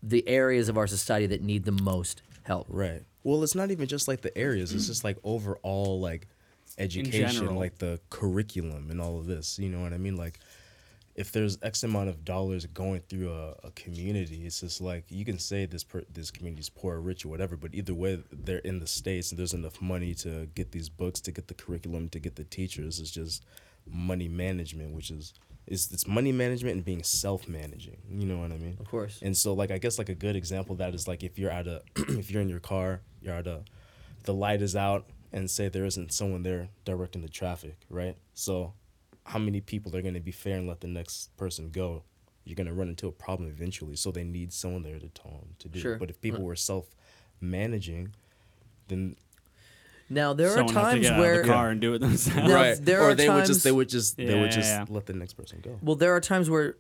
[0.07, 2.67] the areas of our society that need the most help.
[2.69, 3.03] Right.
[3.23, 4.73] Well, it's not even just like the areas.
[4.73, 6.29] It's just like overall like
[6.79, 9.59] education, like the curriculum and all of this.
[9.59, 10.17] You know what I mean?
[10.17, 10.39] Like
[11.15, 15.25] if there's X amount of dollars going through a, a community, it's just like you
[15.25, 18.59] can say this per, this community's poor or rich or whatever, but either way, they're
[18.59, 22.11] in the states and there's enough money to get these books, to get the curriculum,
[22.11, 22.99] to get the teachers.
[22.99, 23.45] It's just
[23.87, 25.33] money management, which is
[25.67, 27.97] is it's money management and being self managing.
[28.11, 28.77] You know what I mean?
[28.81, 29.19] Of course.
[29.23, 31.51] And so like I guess like a good example of that is like if you're
[31.51, 33.65] at a if you're in your car, you're at a
[34.25, 38.17] the light is out and say there isn't someone there directing the traffic, right?
[38.35, 38.73] So
[39.25, 42.05] how many people are going to be fair and let the next person go?
[42.45, 43.97] You're going to run into a problem eventually.
[43.97, 45.79] So they need someone there to tell them to do.
[45.79, 45.83] it.
[45.83, 45.97] Sure.
[45.99, 46.87] But if people were self
[47.41, 48.15] managing,
[48.89, 49.17] then
[50.11, 51.43] Now, there Someone are has to times get out of where.
[51.43, 52.49] the car and do it themselves.
[52.49, 54.85] Now, there or are they would just they would just they would just yeah.
[54.89, 55.79] let the next person go.
[55.83, 56.77] Well, there are times where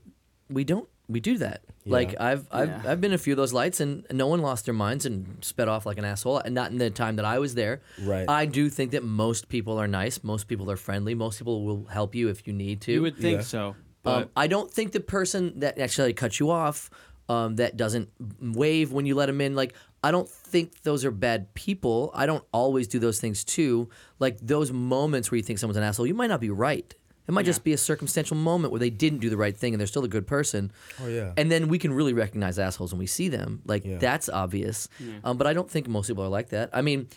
[0.50, 1.62] we don't we do that.
[1.87, 2.82] Like I've I've Yeah.
[2.87, 5.38] I've been in a few of those lights and no one lost their minds and
[5.42, 6.38] sped off like an asshole.
[6.38, 7.80] And not in the time that I was there.
[8.02, 8.28] Right.
[8.28, 10.22] I do think that most people are nice.
[10.24, 11.14] Most people are friendly.
[11.14, 12.92] Most people will help you if you need to.
[12.92, 13.44] You would think Yeah.
[13.44, 16.88] so, but um, I don't think the person that actually cuts you off,
[17.28, 18.10] um, that doesn't
[18.40, 22.10] wave when you let them in, like I don't think those are bad people.
[22.14, 23.88] I don't always do those things too.
[24.18, 26.94] Like those moments where you think someone's an asshole, you might not be right.
[27.26, 29.80] It might just be a circumstantial moment where they didn't do the right thing and
[29.80, 30.70] they're still a good person.
[31.02, 31.32] Oh, yeah.
[31.38, 33.62] And then we can really recognize assholes when we see them.
[33.64, 33.96] Like Yeah.
[33.96, 34.88] that's obvious.
[35.24, 36.68] Um, but I don't think most people are like that.
[36.74, 37.08] I mean,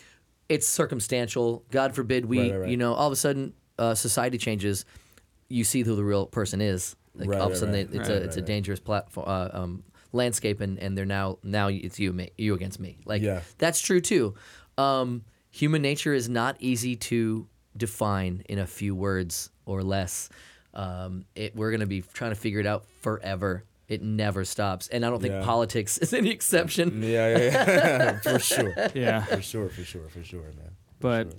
[0.48, 1.62] it's circumstantial.
[1.70, 2.70] God forbid we, Right, right, right.
[2.70, 4.86] you know, all of a sudden uh, society changes.
[5.50, 6.96] You see who the real person is.
[7.14, 7.90] Like Right, all of a sudden, right.
[7.90, 8.46] they, it's Right, a it's a right, right.
[8.46, 12.80] dangerous platform uh, um, landscape, and, and they're now now it's you me you against
[12.80, 12.98] me.
[13.04, 13.40] Like Yeah.
[13.58, 14.34] that's true too.
[14.76, 20.28] Um, human nature is not easy to define in a few words or less.
[20.74, 23.64] Um, it, we're gonna be trying to figure it out forever.
[23.88, 25.44] It never stops, and I don't think Yeah.
[25.44, 27.02] politics is any exception.
[27.02, 28.18] Yeah, yeah, yeah.
[28.22, 28.74] for sure.
[28.94, 30.72] Yeah, For sure, for sure, for sure, man.
[31.00, 31.34] but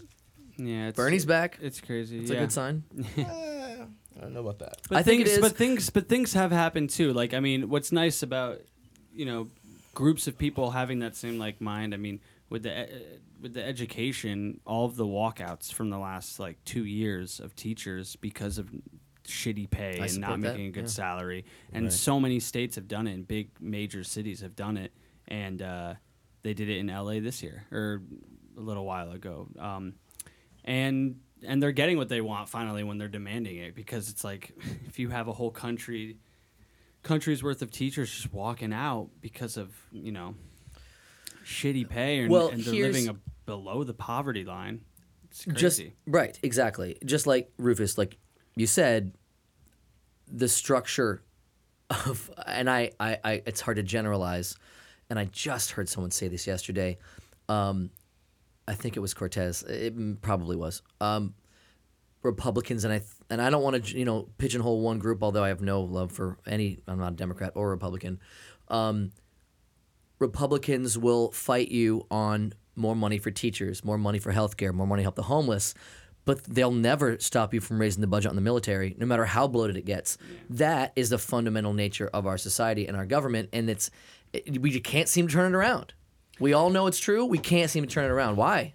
[0.58, 1.58] yeah, it's, Bernie's back.
[1.62, 2.20] It's crazy.
[2.20, 2.38] It's yeah.
[2.38, 2.84] a good sign.
[4.20, 4.82] I don't know about that.
[4.90, 7.14] But I think it things, But things, but things have happened too.
[7.14, 8.60] Like, I mean, what's nice about
[9.14, 9.48] you know
[9.94, 11.94] groups of people having that same like mind.
[11.94, 12.88] I mean, with the uh,
[13.42, 18.16] with the education, all of the walkouts from the last like two years of teachers
[18.18, 18.70] because of
[19.26, 20.88] shitty pay I and not that, making a good yeah.
[20.90, 21.94] salary, and Right.
[21.94, 24.92] so many states have done it, and big major cities have done it,
[25.28, 25.94] and uh,
[26.42, 27.20] they did it in L.A.
[27.20, 28.02] this year or
[28.58, 29.48] a little while ago.
[29.58, 29.94] Um,
[30.66, 34.52] and and they're getting what they want finally when they're demanding it because it's like
[34.88, 36.18] if you have a whole country
[37.04, 40.36] country's worth of teachers just walking out because of you know
[41.46, 44.82] shitty pay and, Well, and they're living a, below the poverty line
[45.30, 46.98] it's crazy Just right, exactly.
[47.06, 48.18] Just like Rufus, like
[48.56, 49.14] you said,
[50.28, 51.24] the structure
[51.90, 54.56] of and I, I, I it's hard to generalize,
[55.10, 56.98] and I just heard someone say this yesterday.
[57.48, 57.90] Um,
[58.70, 59.64] I think it was Cortez.
[59.64, 60.84] It probably was.
[61.02, 61.34] Um,
[62.22, 65.44] Republicans and I th- and I don't want to you know pigeonhole one group, although
[65.44, 66.80] I have no love for any.
[66.88, 68.20] I'm not a Democrat or Republican.
[68.68, 69.12] Um,
[70.20, 75.02] Republicans will fight you on more money for teachers, more money for healthcare, more money
[75.02, 75.74] to help the homeless,
[76.26, 79.48] but they'll never stop you from raising the budget on the military, no matter how
[79.48, 80.18] bloated it gets.
[80.50, 83.90] That is the fundamental nature of our society and our government, and it's
[84.34, 85.94] it, we can't seem to turn it around.
[86.40, 87.26] We all know it's true.
[87.26, 88.38] We can't seem to turn it around.
[88.38, 88.74] Why?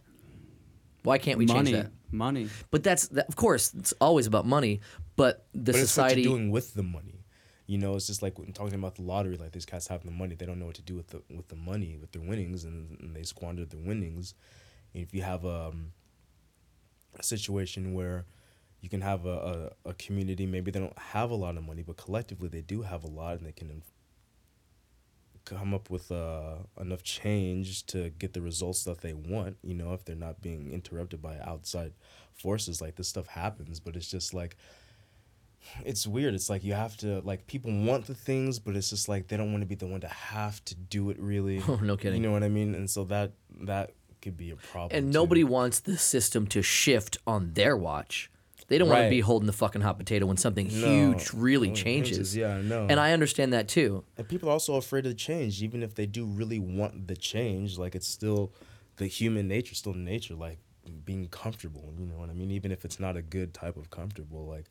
[1.03, 1.93] Why can't we money change that?
[2.11, 4.81] money But that's that, of course it's always about money.
[5.17, 7.25] But the But it's what society, you're doing with the money.
[7.67, 9.37] You know, it's just like when talking about the lottery.
[9.37, 11.49] Like these guys have the money, they don't know what to do with the with
[11.49, 14.35] the money, with their winnings, and, and they squander their winnings.
[14.93, 15.93] And if you have um,
[17.19, 18.27] a situation where
[18.81, 21.83] you can have a, a, a community, maybe they don't have a lot of money,
[21.83, 23.94] but collectively they do have a lot, and they can inf-
[25.45, 29.57] come up with uh, enough change to get the results that they want.
[29.63, 31.93] You know, if they're not being interrupted by outside
[32.33, 33.81] forces, like this stuff happens.
[33.81, 34.57] But it's just like
[35.85, 36.35] it's weird.
[36.35, 39.37] It's like you have to like people want the things, but it's just like they
[39.37, 41.19] don't want to be the one to have to do it.
[41.19, 42.23] Really, Oh, no kidding.
[42.23, 42.75] You know what I mean?
[42.75, 44.97] And so that that could be a problem.
[44.97, 45.19] and too.
[45.19, 48.31] nobody wants the system to shift on their watch.
[48.69, 49.11] They don't want to Right.
[49.11, 50.73] be holding the fucking hot potato when something No.
[51.13, 52.35] huge really When it changes.
[52.37, 52.87] yeah, I know.
[52.89, 54.05] And I understand that too.
[54.17, 57.77] And people are also afraid of change, even if they do really want the change.
[57.79, 58.53] Like it's still
[58.97, 60.59] the human nature, still nature, like
[61.05, 61.93] being comfortable.
[61.99, 62.51] You know what I mean?
[62.51, 64.67] Even if it's not a good type of comfortable, like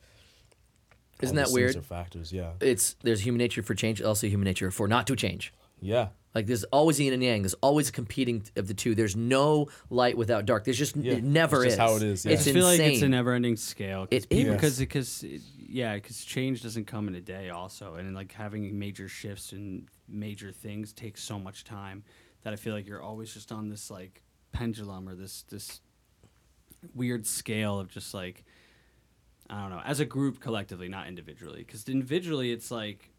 [1.22, 1.76] Isn't all that things weird?
[1.76, 5.16] Are factors, yeah, It's there's human nature for change, also human nature for not to
[5.16, 5.54] change.
[5.82, 6.10] Yeah.
[6.36, 7.44] Like there's always yin and yang.
[7.44, 8.96] There's always competing of the two.
[8.96, 10.64] There's no light without dark.
[10.64, 11.78] There's just Yeah, it never it's is.
[11.78, 12.32] just how it is, yeah.
[12.32, 14.08] It's just feel like it's a never-ending scale.
[14.10, 15.24] It people, because because
[15.60, 17.50] yeah, because change doesn't come in a day.
[17.52, 22.04] Also, and like having major shifts and major things takes so much time
[22.42, 25.82] that I feel like you're always just on this like pendulum or this this
[26.96, 28.44] weird scale of just like
[29.52, 31.60] I don't know, as a group collectively, not individually.
[31.60, 33.13] Because individually, it's like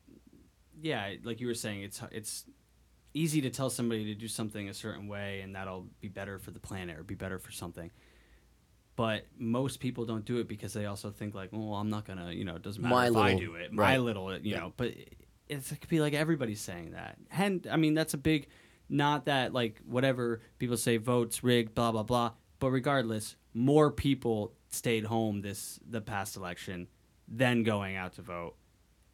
[0.81, 2.45] yeah, like you were saying, it's it's
[3.15, 6.51] easy to tell somebody to do something a certain way and that'll be better for
[6.51, 7.91] the planet or be better for something.
[8.97, 12.31] But most people don't do it because they also think like well i'm not gonna
[12.31, 14.01] you know it doesn't matter My if i do it my right.
[14.01, 14.73] little you know.
[14.77, 14.95] But
[15.49, 17.17] it's, it could be like everybody's saying that.
[17.31, 18.49] And i mean that's a big
[18.89, 22.33] not that like whatever people say votes rigged blah blah blah.
[22.59, 26.89] But regardless more people stayed home this the past election
[27.29, 28.55] than going out to vote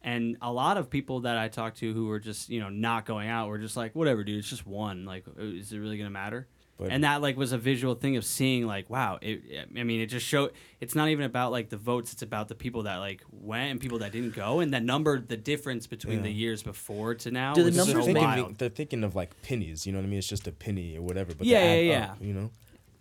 [0.03, 3.05] and a lot of people that I talked to who were just, you know, not
[3.05, 5.05] going out were just like, whatever, dude, it's just one.
[5.05, 6.47] Like, uh, is it really going to matter?
[6.77, 10.01] But- and that, like, was a visual thing of seeing, like, wow, it, I mean,
[10.01, 12.95] it just showed, it's not even about, like, the votes, it's about the people that,
[12.97, 14.61] like, went and people that didn't go.
[14.61, 16.23] And that number, the difference between Yeah.
[16.23, 19.39] the years before to now Do the numbers so they're, thinking, they're thinking of like
[19.43, 19.85] pennies.
[19.85, 20.17] You know what I mean?
[20.17, 21.35] It's just a penny or whatever.
[21.35, 22.05] But Yeah, yeah, yeah.
[22.13, 22.49] up, you know.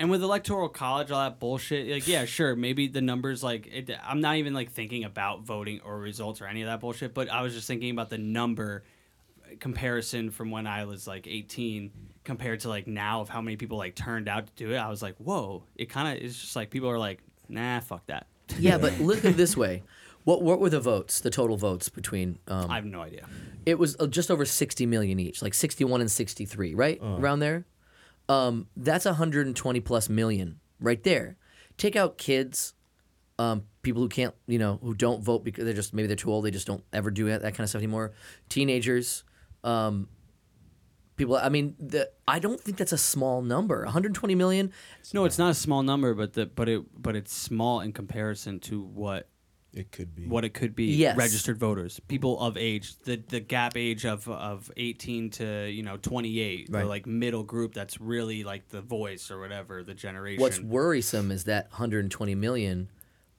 [0.01, 3.91] And with electoral college, all that bullshit, like yeah, sure, maybe the numbers, like it,
[4.03, 7.29] I'm not even like thinking about voting or results or any of that bullshit, but
[7.29, 8.83] I was just thinking about the number
[9.59, 11.91] comparison from when I was like 18
[12.25, 14.77] compared to like now of how many people like turned out to do it.
[14.79, 18.07] I was like, whoa, it kind of is just like people are like, nah, fuck
[18.07, 18.27] that.
[18.59, 19.83] Yeah, but look at this way.
[20.25, 21.21] What what were the votes?
[21.21, 23.27] The total votes between um, I have no idea.
[23.65, 26.99] it was uh, just over 60 million each, like 61 and 63, right?
[27.03, 27.65] Around there.
[28.31, 31.37] Um, that's 120 plus million right there.
[31.77, 32.75] Take out kids,
[33.41, 36.31] um, people who can't, you know, who don't vote because they're just maybe they're too
[36.31, 38.13] old, they just don't ever do that, kind of stuff anymore.
[38.49, 39.25] Teenagers,
[39.65, 40.09] um,
[41.17, 41.37] people.
[41.37, 43.83] I mean, the, I don't think that's a small number.
[43.83, 44.73] 120 million.
[45.13, 48.61] No, it's not a small number, but the but it but it's small in comparison
[48.61, 49.29] to what
[49.73, 50.27] It could be.
[50.27, 51.17] what it could be Yes.
[51.17, 55.97] registered voters people of age the the gap age of of 18 to you know
[55.97, 56.81] 28 Right.
[56.83, 61.31] the like middle group that's really like the voice or whatever the generation What's worrisome
[61.31, 62.89] is that 120 million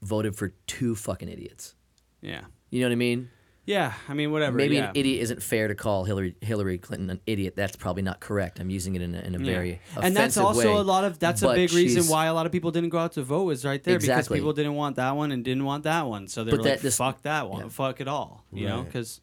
[0.02, 1.76] voted for two fucking idiots.
[2.22, 3.30] yeah You know what I mean?
[3.66, 4.90] Yeah i mean whatever Maybe yeah.
[4.90, 7.56] an idiot isn't fair to call Hillary Hillary Clinton an idiot.
[7.56, 8.60] That's probably not correct.
[8.60, 9.46] I'm using it in a, in a Yeah.
[9.54, 12.46] very and that's also way, a lot of that's a big reason why a lot
[12.46, 14.22] of people didn't go out to vote is right there Exactly.
[14.36, 16.76] because people didn't want that one and didn't want that one so they're But like
[16.78, 17.70] that dis- fuck that one yeah.
[17.70, 19.22] fuck it all you know because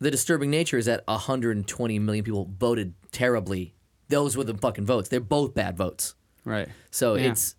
[0.00, 3.74] the disturbing nature is that 120 million people voted terribly.
[4.08, 5.08] Those were the fucking votes.
[5.08, 6.14] They're both bad votes.
[6.44, 7.32] right So Yeah.
[7.32, 7.54] it's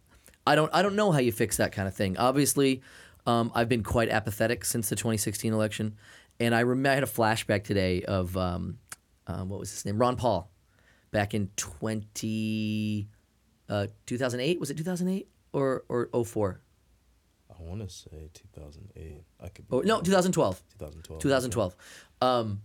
[0.47, 2.17] I don't I don't know how you fix that kind of thing.
[2.17, 2.81] Obviously,
[3.25, 5.95] um, I've been quite apathetic since the 2016 election,
[6.39, 8.79] and I remember I had a flashback today of um,
[9.27, 10.49] uh, what was his name, Ron Paul,
[11.11, 13.07] back in 20
[13.69, 16.59] uh, 2008 was it 2008 or or 04?
[17.51, 19.23] I want to say 2008.
[19.41, 19.67] I could.
[19.67, 20.61] Be Oh, no, 2012.
[20.79, 21.21] 2012.
[21.21, 21.75] 2012.
[22.21, 22.61] Um,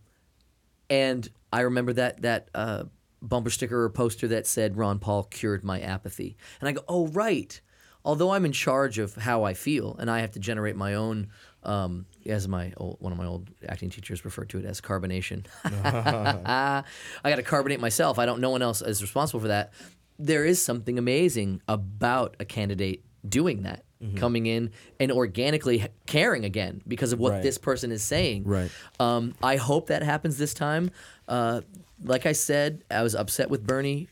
[0.88, 2.85] and I remember that that uh,
[3.21, 6.37] bumper sticker or poster that said Ron Paul cured my apathy.
[6.61, 7.61] And I go, oh right.
[8.05, 11.29] Although I'm in charge of how I feel, and I have to generate my own,
[11.62, 15.47] um, as my old, one of my old acting teachers referred to it as carbonation.
[15.64, 16.83] I
[17.25, 18.19] got to carbonate myself.
[18.19, 18.40] I don't.
[18.40, 19.73] No one else is responsible for that.
[20.19, 23.85] There is something amazing about a candidate doing that,
[24.17, 27.43] coming in and organically caring again because of what Right.
[27.43, 28.45] this person is saying.
[28.45, 28.71] Right.
[29.01, 30.90] Um, I hope that happens this time.
[31.27, 31.62] Uh,
[32.03, 34.09] like I said, I was upset with Bernie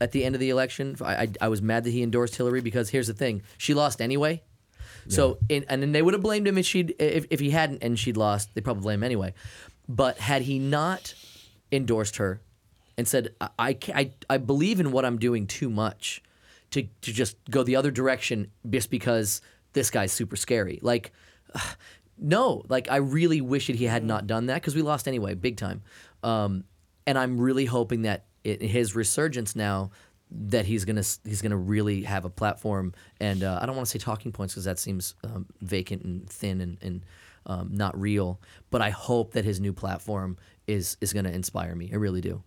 [0.00, 0.96] at the end of the election.
[1.02, 4.00] I, I, I was mad that he endorsed Hillary because here's the thing: she lost
[4.00, 4.42] anyway.
[5.08, 7.82] So, in, and then they would have blamed him if she'd if, if he hadn't
[7.82, 8.54] and she'd lost.
[8.54, 9.34] They probably blame him anyway.
[9.88, 11.14] But had he not
[11.72, 12.40] endorsed her
[12.96, 16.22] and said, I, I, I, I believe in what I'm doing too much
[16.70, 19.40] to, to just go the other direction just because
[19.72, 20.78] this guy's super scary.
[20.82, 21.12] Like,
[22.18, 25.34] no, like I really wish that he had not done that because we lost anyway,
[25.34, 25.82] big time.
[26.22, 26.64] Um,
[27.06, 29.90] and I'm really hoping that it, his resurgence now
[30.32, 33.90] that he's gonna he's gonna really have a platform and uh, I don't want to
[33.90, 37.02] say talking points because that seems um, vacant and thin and, and
[37.46, 38.40] um, not real.
[38.70, 41.90] But I hope that his new platform is is gonna inspire me.
[41.92, 42.42] I really do.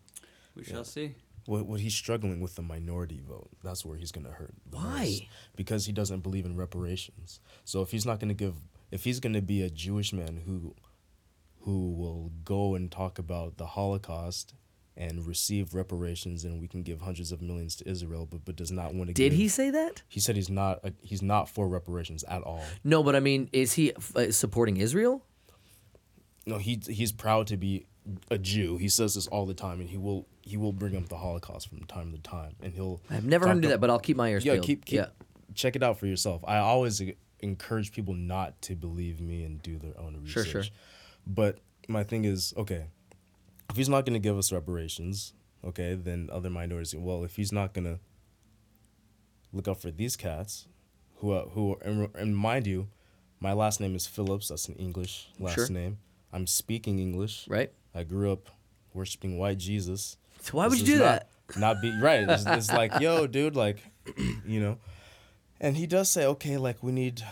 [0.56, 3.50] we shall see What, what he's struggling with the minority vote.
[3.64, 4.54] That's where he's gonna hurt.
[4.70, 5.00] the Why?
[5.00, 5.24] most.
[5.58, 7.42] Because he doesn't believe in reparations.
[7.66, 8.56] So if he's not gonna give,
[8.92, 10.74] if he's gonna be a Jewish man who,
[11.62, 14.54] who will go and talk about the Holocaust
[14.96, 18.72] and receive reparations, and we can give hundreds of millions to Israel, but but does
[18.72, 19.14] not want to.
[19.14, 20.04] Did give, he say that?
[20.08, 20.80] He said he's not.
[20.84, 22.64] A, he's not for reparations at all.
[22.84, 25.26] No, but I mean, is he uh, supporting Israel?
[26.46, 27.86] No, he he's proud to be
[28.30, 28.78] a Jew.
[28.78, 31.70] He says this all the time, and he will he will bring up the Holocaust
[31.70, 33.02] from time to time, and he'll.
[33.10, 34.66] I've never heard him do that, but I'll keep my ears yeah, peeled.
[34.66, 35.06] keep, keep yeah.
[35.54, 36.42] check it out for yourself.
[36.46, 37.02] I always
[37.40, 40.50] encourage people not to believe me and do their own research.
[40.50, 40.72] Sure, sure.
[41.26, 42.86] But my thing is, okay,
[43.74, 45.34] if he's not going to give us reparations,
[45.66, 46.94] okay, then other minorities.
[46.96, 48.00] Well, if he's not going to
[49.52, 50.68] look out for these cats,
[51.16, 52.88] who are, who are, and, and mind you,
[53.40, 54.50] my last name is Phillips.
[54.50, 55.70] That's an English last Sure.
[55.70, 55.98] name.
[56.32, 57.48] I'm speaking English.
[57.48, 57.72] Right.
[57.96, 58.50] I grew up
[58.94, 60.18] worshiping white Jesus.
[60.42, 61.30] So why would you do not- that?
[61.58, 62.30] Not be right.
[62.30, 63.78] It's, it's like, yo, dude, like,
[64.46, 64.78] you know.
[65.60, 67.24] And he does say, okay, like we need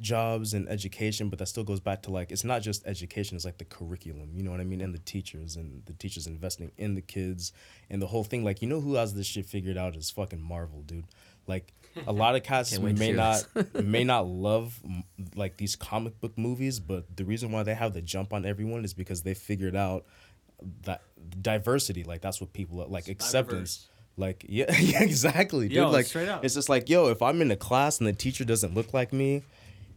[0.00, 3.44] jobs and education, but that still goes back to like it's not just education; it's
[3.44, 4.30] like the curriculum.
[4.34, 4.80] You know what I mean?
[4.80, 7.52] And the teachers and the teachers investing in the kids
[7.90, 8.44] and the whole thing.
[8.44, 11.06] Like, you know who has this shit figured out is fucking Marvel, dude.
[11.46, 11.72] Like,
[12.06, 13.46] a lot of cats Can't wait to may not
[13.82, 14.80] may not love
[15.34, 18.84] like these comic book movies, but the reason why they have the jump on everyone
[18.84, 20.04] is because they figured out
[20.82, 21.02] that
[21.40, 22.04] diversity.
[22.04, 23.88] Like that's what people like acceptance.
[24.16, 25.76] Like yeah, yeah, exactly, dude.
[25.76, 26.44] Yo, like straight up.
[26.44, 29.12] it's just like yo, if I'm in a class and the teacher doesn't look like
[29.12, 29.44] me,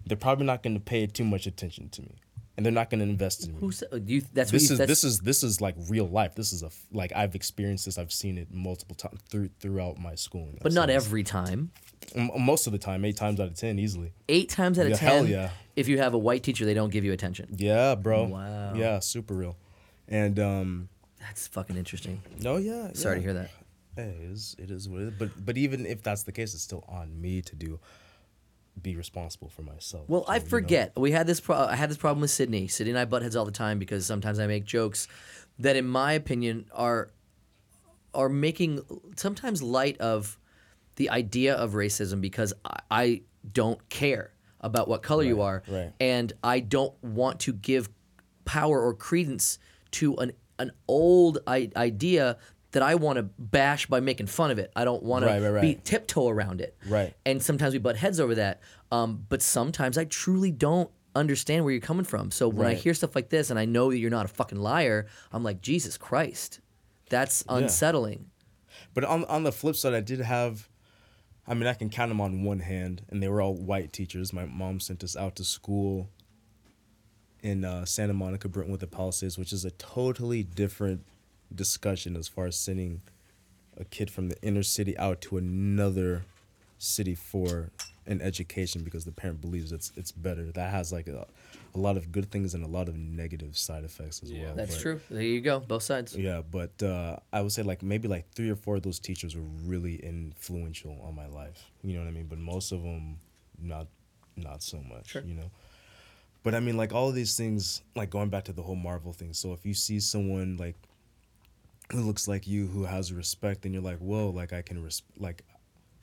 [0.06, 2.16] they're probably not going to pay too much attention to me,
[2.58, 3.60] and they're not going to invest in me.
[3.60, 4.22] Who said do you?
[4.34, 6.36] That's what This you, is that's, this is this is like real life.
[6.36, 7.98] This is a like I've experienced this.
[7.98, 10.58] I've seen it multiple times through throughout my schooling.
[10.62, 11.72] but not every time.
[12.16, 14.12] Most of the time, eight times out of ten, easily.
[14.28, 15.50] Eight times out of Yeah, ten, hell yeah.
[15.76, 17.48] if you have a white teacher, they don't give you attention.
[17.56, 18.24] Yeah, bro.
[18.24, 18.74] Wow.
[18.76, 19.56] Yeah, super real.
[20.08, 22.22] And um, That's fucking interesting.
[22.42, 22.90] no, yeah.
[22.94, 23.52] Sorry to hear that.
[23.98, 25.14] It is, it is what it is.
[25.20, 27.80] But but even if that's the case, it's still on me to do,
[28.80, 30.06] be responsible for myself.
[30.08, 30.48] Well, So, I you know.
[30.50, 30.94] forget.
[30.98, 31.40] We had this.
[31.40, 32.68] Pro- I had this problem with Sydney.
[32.68, 35.08] Sydney and I butt heads all the time because sometimes I make jokes
[35.60, 37.10] that, in my opinion, are
[38.14, 38.82] are making
[39.16, 40.38] sometimes light of
[40.98, 43.22] the idea of racism because I, I
[43.54, 45.92] don't care about what color you are, right.
[46.00, 47.90] and I don't want to give
[48.46, 49.60] power or credence
[49.92, 52.38] to an an old I- idea
[52.72, 54.72] that I want to bash by making fun of it.
[54.76, 55.86] I don't want Right, to right, be right.
[55.86, 56.76] tiptoe around it.
[56.88, 57.14] Right.
[57.26, 58.62] And sometimes we butt heads over that.
[58.92, 62.32] Um, but sometimes I truly don't understand where you're coming from.
[62.32, 64.60] So when I hear stuff like this and I know that you're not a fucking
[64.60, 66.62] liar, I'm like, Jesus Christ,
[67.10, 68.28] that's unsettling.
[68.94, 70.70] But on on the flip side, I did have,
[71.46, 74.32] I mean, I can count them on one hand, and they were all white teachers.
[74.32, 76.10] My mom sent us out to school
[77.42, 81.04] in uh, Santa Monica, Brentwood, the Palisades, which is a totally different
[81.54, 83.02] discussion as far as sending
[83.78, 86.24] a kid from the inner city out to another
[86.78, 87.70] city for
[88.08, 90.52] an education because the parent believes it's it's better.
[90.52, 91.28] That has like a,
[91.76, 94.56] a lot of good things and a lot of negative side effects as well.
[94.56, 95.02] That's but- true.
[95.10, 95.60] There you go.
[95.60, 96.16] Both sides.
[96.18, 99.36] yeah, but uh, I would say like maybe like three or four of those teachers
[99.36, 101.70] were really influential on my life.
[101.84, 102.28] You know what I mean?
[102.28, 103.18] But most of them,
[103.62, 103.88] not,
[104.36, 105.10] not so much.
[105.10, 105.22] Sure.
[105.22, 105.52] You know.
[106.44, 109.14] But I mean, like all of these things, like going back to the whole Marvel
[109.14, 109.34] thing.
[109.34, 110.76] So if you see someone like
[111.92, 115.04] who looks like you, who has respect, then you're like, whoa, like I can res-
[115.18, 115.44] like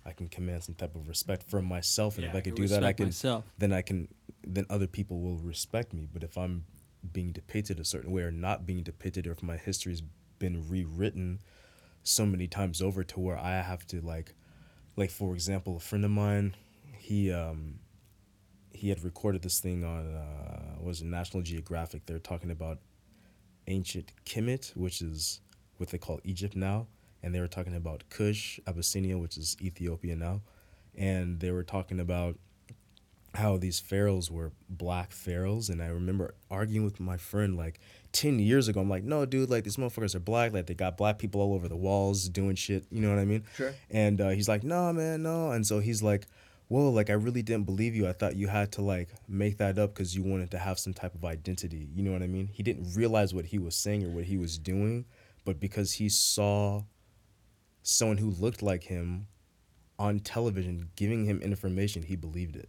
[0.04, 2.56] I can command some type of respect for myself, and Yeah, if I I could
[2.56, 3.44] can do that, I can myself.
[3.58, 4.08] then I can
[4.46, 6.06] then other people will respect me.
[6.12, 6.64] But if I'm
[7.12, 10.02] being depicted a certain way or not being depicted, or if my history's
[10.38, 11.40] been rewritten
[12.04, 14.34] so many times over to where I have to like,
[14.96, 16.54] like for example, a friend of mine,
[16.96, 17.80] he um,
[18.72, 22.06] he had recorded this thing on uh, was it National Geographic.
[22.06, 22.78] They're talking about
[23.66, 25.40] ancient Kemet, which is
[25.78, 26.86] what they call Egypt now,
[27.22, 30.42] and they were talking about Kush, Abyssinia, which is Ethiopia now,
[30.96, 32.36] and they were talking about
[33.34, 37.78] how these pharaohs were black pharaohs and i remember arguing with my friend like
[38.12, 40.96] 10 years ago i'm like no dude like these motherfuckers are black like they got
[40.96, 43.74] black people all over the walls doing shit you know what i mean Sure.
[43.90, 46.26] and uh, he's like no man no and so he's like
[46.68, 49.78] whoa like i really didn't believe you i thought you had to like make that
[49.78, 52.48] up because you wanted to have some type of identity you know what i mean
[52.50, 55.04] he didn't realize what he was saying or what he was doing
[55.48, 56.82] but because he saw
[57.82, 59.28] someone who looked like him
[59.98, 62.68] on television giving him information he believed it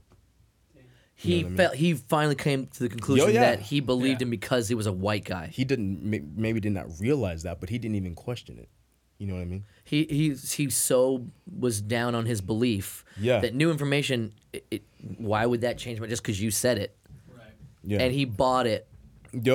[1.13, 1.57] He I mean?
[1.57, 3.41] felt he finally came to the conclusion oh, yeah.
[3.41, 4.25] that he believed Yeah.
[4.27, 5.47] him because he was a white guy.
[5.51, 6.01] he didn't
[6.37, 8.69] maybe did not realize that, but he didn't even question it.
[9.17, 9.65] You know what I mean?
[9.83, 11.25] He he he so
[11.65, 13.41] was down on his belief Yeah.
[13.41, 14.31] that new information.
[14.53, 14.83] It, it,
[15.17, 15.99] why would that change?
[16.07, 16.95] Just because you said it,
[17.27, 17.53] Right.
[17.83, 17.99] Yeah.
[18.03, 18.87] and he bought it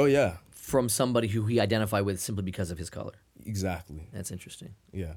[0.01, 0.37] oh yeah,
[0.75, 3.13] from somebody who he identified with simply because of his color.
[3.47, 4.09] exactly.
[4.13, 4.75] That's interesting.
[4.93, 5.15] Yeah.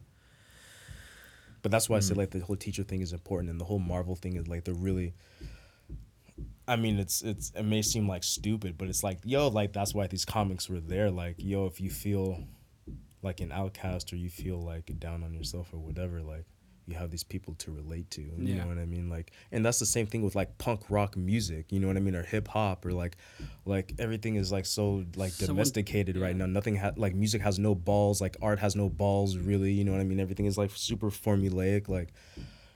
[1.64, 2.04] But that's why I Hmm.
[2.08, 4.64] said like the whole teacher thing is important, and the whole Marvel thing is like
[4.66, 5.14] they're really.
[6.68, 9.96] I mean, it's it's it may seem like stupid, but it's like yo, like that's
[9.96, 11.10] why these comics were there.
[11.10, 12.44] Like yo, if you feel
[13.24, 16.46] like an outcast or you feel like down on yourself or whatever, like
[16.88, 18.22] you have these people to relate to.
[18.22, 18.62] You Yeah.
[18.64, 19.10] know what I mean?
[19.10, 21.72] Like, and that's the same thing with like punk rock music.
[21.72, 22.16] You know what I mean?
[22.16, 23.18] Or hip hop or like,
[23.66, 26.46] like everything is like so like Someone- domesticated right now.
[26.46, 28.22] Nothing ha- like music has no balls.
[28.22, 29.74] Like art has no balls really.
[29.74, 30.20] You know what I mean?
[30.20, 31.90] Everything is like super formulaic.
[31.90, 32.14] Like,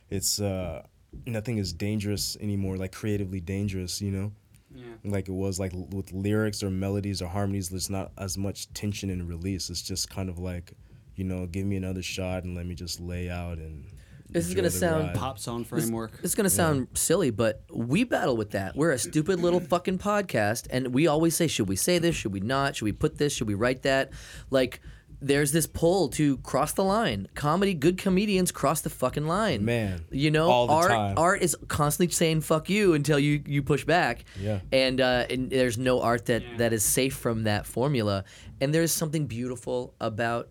[0.09, 0.84] it's uh
[1.26, 2.78] nothing is dangerous anymore.
[2.78, 4.01] Like creatively dangerous.
[4.01, 4.32] You know
[4.76, 4.84] Yeah.
[5.05, 8.72] like it was like l- with lyrics or melodies or harmonies there's not as much
[8.74, 10.72] tension and release it's just kind of like
[11.18, 13.84] you know give me another shot and let me just lay out and
[14.32, 15.15] This is gonna sound ride.
[15.15, 16.13] Pop song framework.
[16.21, 18.75] this is gonna sound silly, but we battle with that.
[18.75, 22.15] We're a stupid little fucking podcast, and we always say, should we say this?
[22.15, 22.75] Should we not?
[22.77, 23.34] Should we put this?
[23.34, 24.11] Should we write that?
[24.49, 24.79] Like,
[25.23, 27.27] there's this pull to cross the line.
[27.36, 29.63] Comedy, good comedians cross the fucking line.
[29.63, 31.13] Man, you know, all the art time.
[31.17, 34.25] art is constantly saying "fuck you" until you you push back.
[34.39, 34.61] Yeah.
[34.71, 36.57] and uh, and there's no art that Yeah.
[36.57, 38.23] that is safe from that formula.
[38.61, 40.49] And there's something beautiful about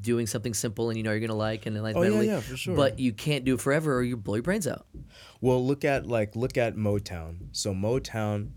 [0.00, 2.56] doing something simple and you know you're gonna like and nice Oh, yeah, yeah, for
[2.56, 2.76] sure.
[2.76, 4.86] But you can't do it forever or you blow your brains out.
[5.40, 8.50] well look at like look at motown so motown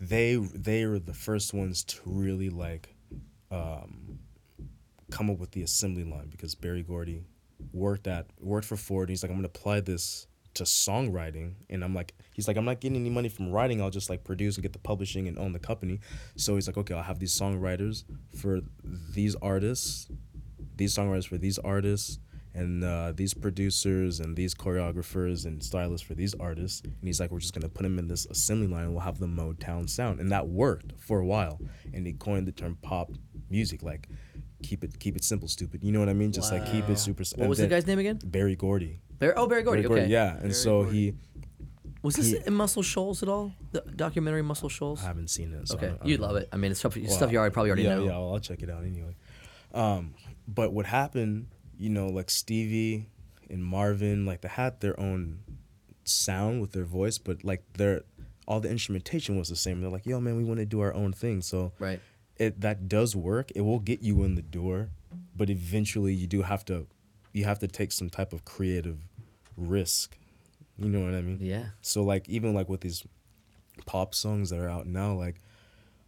[0.00, 2.94] they they were the first ones to really like
[3.50, 4.18] um
[5.10, 7.24] come up with the assembly line because berry gordy
[7.72, 11.84] worked at worked for ford and he's like i'm gonna apply this to songwriting and
[11.84, 13.80] i'm like he's like i'm not getting any money from writing.
[13.80, 16.00] I'll just like produce and get the publishing and own the company.
[16.36, 18.60] So he's like okay i'll have these songwriters for
[19.14, 20.08] these artists
[20.76, 22.18] these songwriters for these artists
[22.54, 26.80] and uh, these producers and these choreographers and stylists for these artists.
[26.80, 29.02] And he's like we're just going to put them in this assembly line and we'll
[29.02, 30.20] have the motown sound.
[30.20, 31.60] And that worked for a while
[31.92, 33.12] and he coined the term pop
[33.50, 34.08] music like
[34.62, 36.98] keep it keep it simple stupid you know what i mean just like keep it
[36.98, 38.18] super What was the guy's name again?
[38.24, 39.82] berry gordy Berry, oh, Berry Gordy.
[39.82, 40.10] Berry okay.
[40.10, 41.12] yeah and so he
[42.02, 43.52] Was this he- in Muscle Shoals at all?
[43.72, 45.02] The documentary Muscle Shoals?
[45.02, 46.48] i haven't seen it so okay, you'd love it.
[46.52, 48.04] I mean, it's stuff, Well, stuff you already probably already yeah, know.
[48.04, 49.14] Yeah, well, I'll check it out anyway.
[49.74, 50.14] Um,
[50.48, 51.48] but what happened,
[51.78, 53.10] you know, like Stevie
[53.50, 55.40] and Marvin, like they had their own
[56.04, 58.02] sound with their voice, but like their
[58.48, 59.80] all the instrumentation was the same.
[59.82, 61.42] They're like, yo, man, we want to do our own thing.
[61.42, 62.00] So Right.
[62.40, 63.52] It that does work.
[63.54, 64.88] It will get you in the door,
[65.36, 66.86] but eventually you do have to,
[67.32, 68.98] you have to take some type of creative
[69.56, 70.16] risk.
[70.78, 71.38] You know what I mean?
[71.40, 71.66] Yeah.
[71.82, 73.04] So like even like with these
[73.84, 75.36] pop songs that are out now, like,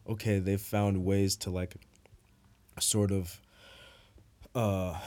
[0.08, 1.74] okay, they've found ways to like,
[2.80, 3.38] sort of,
[4.54, 4.98] uh,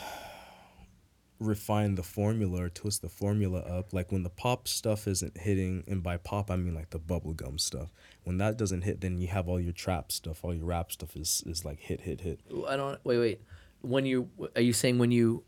[1.40, 3.94] refine the formula or twist the formula up.
[3.94, 7.60] Like when the pop stuff isn't hitting, and by pop I mean like the bubblegum
[7.60, 7.92] stuff.
[8.24, 11.16] When that doesn't hit, then you have all your trap stuff, all your rap stuff
[11.16, 12.40] is is like hit, hit, hit.
[12.68, 13.00] I don't.
[13.04, 13.42] Wait, wait.
[13.82, 15.44] When you are you saying when you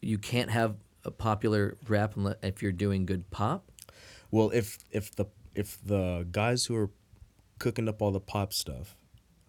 [0.00, 3.70] you can't have a popular rap if you're doing good pop?
[4.30, 6.90] Well, if if the if the guys who are
[7.58, 8.96] cooking up all the pop stuff,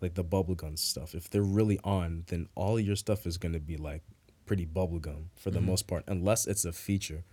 [0.02, 3.78] like the bubblegum stuff, if they're really on, then all your stuff is gonna be
[3.78, 4.04] like
[4.46, 7.24] pretty bubblegum for the most part, unless it's a feature.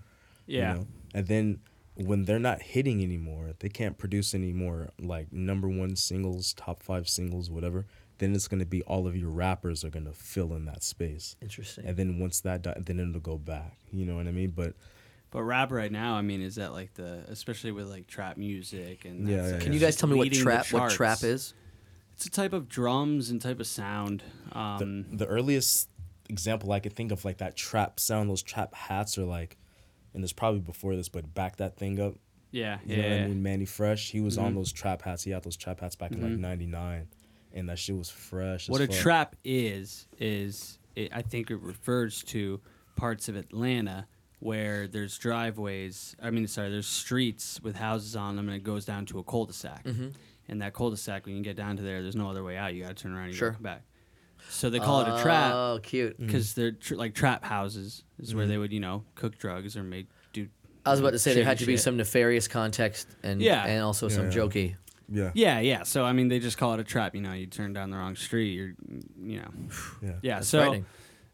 [0.47, 0.75] you Yeah.
[0.75, 0.87] know?
[1.15, 1.61] And then
[1.95, 6.83] when they're not hitting anymore, they can't produce any more like number one singles, top
[6.83, 7.87] five singles, whatever.
[8.19, 11.37] Then it's gonna be all of your rappers are gonna fill in that space.
[11.43, 11.85] Interesting.
[11.87, 13.79] And then once that, di- then it'll go back.
[13.93, 14.51] You know what I mean?
[14.51, 14.75] But
[15.31, 19.05] But rap right now, I mean, is that like the especially with like trap music
[19.05, 21.53] and Yeah, yeah, like, Can you guys tell me what trap what trap is?
[22.15, 24.23] It's a type of drums and type of sound.
[24.53, 25.89] the, Um, the earliest
[26.29, 29.57] example I could think of like that trap sound, those trap hats are like,
[30.15, 32.15] and there's probably before this, but back that thing up.
[32.51, 33.03] yeah, You yeah.
[33.03, 33.25] know yeah.
[33.25, 33.43] I mean?
[33.43, 34.57] Mannie Fresh, he was on Mhm.
[34.57, 35.23] those trap hats.
[35.25, 36.39] He had those trap hats back in like Mhm.
[36.39, 37.09] '99,
[37.53, 38.69] and that shit was fresh.
[38.71, 38.97] What a fuck.
[38.97, 42.61] trap is is it, I think it refers to
[42.97, 44.07] parts of Atlanta
[44.41, 46.17] where there's driveways.
[46.23, 49.23] I mean, sorry, there's streets with houses on them, and it goes down to a
[49.25, 49.85] cul-de-sac.
[49.85, 50.15] Mhm.
[50.49, 52.75] And that cul-de-sac, when you get down to there, there's no other way out.
[52.75, 53.51] You got to turn around and Sure.
[53.53, 53.83] go back.
[54.49, 56.21] So they call it a trap Oh, cute.
[56.21, 56.27] Mm.
[56.27, 58.49] because they're tr- like trap houses is where mm.
[58.49, 60.49] they would you know cook drugs or make do.
[60.87, 61.83] I was about to say there had to be shit.
[61.83, 63.65] some nefarious context and Yeah.
[63.67, 64.37] and also some Yeah.
[64.37, 64.77] jokey.
[65.11, 65.31] Yeah.
[65.35, 65.83] Yeah, yeah.
[65.85, 67.15] So I mean, they just call it a trap.
[67.15, 68.53] You know, you turn down the wrong street.
[68.53, 68.75] You're,
[69.23, 69.51] you know,
[70.03, 70.11] Yeah.
[70.23, 70.35] yeah.
[70.37, 70.87] That's so frightening.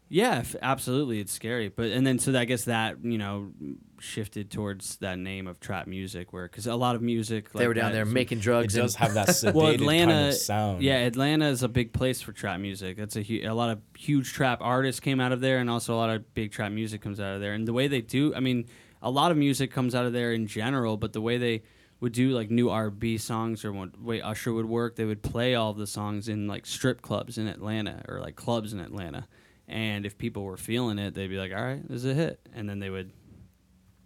[0.09, 1.69] Yeah, f- absolutely, it's scary.
[1.69, 3.51] But and then so I guess that you know
[3.99, 7.73] shifted towards that name of trap music, where because a lot of music they were
[7.73, 8.73] down that there is- making It drugs.
[8.73, 10.81] does and, have that sedated Well, kind Atlanta, of sound.
[10.83, 12.97] yeah, Atlanta is a big place for trap music.
[12.97, 15.95] That's a hu- a lot of huge trap artists came out of there, and also
[15.95, 17.53] a lot of big trap music comes out of there.
[17.53, 18.65] And the way they do, I mean,
[19.01, 21.63] a lot of music comes out of there in general, but the way they
[22.01, 25.55] would do like new R&B songs or what way Usher would work, they would play
[25.55, 29.27] all of the songs in like strip clubs in Atlanta or like clubs in Atlanta.
[29.67, 32.39] And if people were feeling it, they'd be like, "All right, this is a hit,"
[32.53, 33.11] and then they would,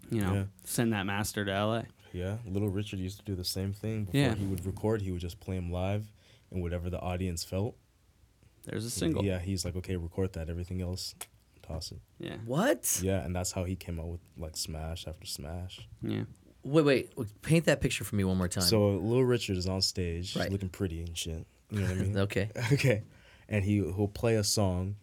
[0.10, 0.44] you know, Yeah.
[0.64, 1.86] send that master to L.A.
[2.14, 4.06] Yeah, Little Richard used to do the same thing.
[4.06, 4.36] Before Yeah.
[4.36, 6.12] he would record, he would just play them live,
[6.50, 7.76] and whatever the audience felt.
[8.64, 9.24] There's a single.
[9.26, 10.50] Yeah, he's like, okay, record that.
[10.50, 11.14] Everything else,
[11.62, 12.00] toss it.
[12.20, 13.00] yeah, what?
[13.04, 15.88] Yeah, and that's how he came out with like smash after smash.
[16.02, 16.24] yeah.
[16.64, 17.42] Wait, wait.
[17.42, 18.64] Paint that picture for me one more time.
[18.64, 20.52] So Little Richard is on stage, Right.
[20.52, 21.48] looking pretty and shit.
[21.72, 22.18] You know what I mean?
[22.18, 22.50] okay.
[22.74, 23.04] okay,
[23.48, 24.96] and he he'll play a song,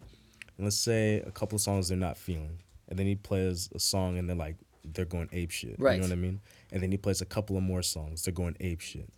[0.57, 3.79] and let's say a couple of songs they're not feeling, and then he plays a
[3.79, 5.75] song and they're like they're going ape shit.
[5.77, 5.95] Right.
[5.95, 6.39] You know what I mean?
[6.71, 9.09] And then he plays a couple of more songs, they're going ape shit.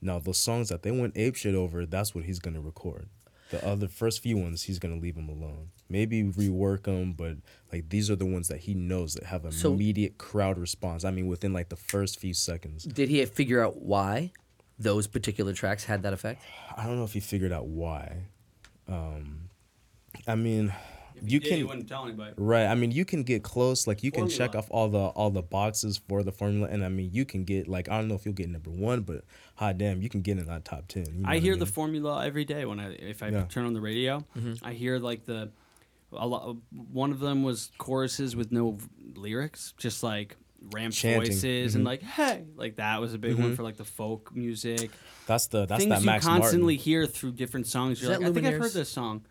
[0.00, 3.08] Now those songs that they went ape shit over, that's what he's gonna record.
[3.50, 5.70] The other first few ones, he's gonna leave them alone.
[5.88, 7.36] Maybe rework them, but
[7.72, 11.04] like these are the ones that he knows that have So- immediate crowd response.
[11.04, 12.84] I mean, within like the first few seconds.
[12.84, 14.32] Did he figure out why
[14.78, 16.42] those particular tracks had that effect?
[16.76, 18.24] I don't know if he figured out why.
[18.86, 19.47] Um,
[20.28, 20.72] I mean,
[21.22, 22.32] you can wouldn't tell anybody.
[22.36, 22.66] right.
[22.66, 23.86] I mean, you can get close.
[23.88, 26.88] Like you can check off all the all the boxes for the formula, and I
[26.88, 29.24] mean, you can get like I don't know if you'll get number one, but
[29.56, 31.06] hot damn, you can get in that top ten.
[31.06, 31.60] you know I what hear mean?
[31.60, 33.46] the formula every day when I if I Yeah.
[33.48, 34.24] turn on the radio.
[34.62, 35.50] I hear like the
[36.12, 36.56] a lot.
[36.92, 40.36] One of them was choruses with no v- lyrics, just like
[40.72, 41.30] ramp Chanting.
[41.32, 41.76] voices Mhm.
[41.76, 44.90] and like hey, like that was a big one for like the folk music.
[45.26, 46.84] that's the that's Things that you constantly Martin.
[46.84, 48.00] hear through different songs.
[48.00, 49.22] You're that like, I think I've heard this song.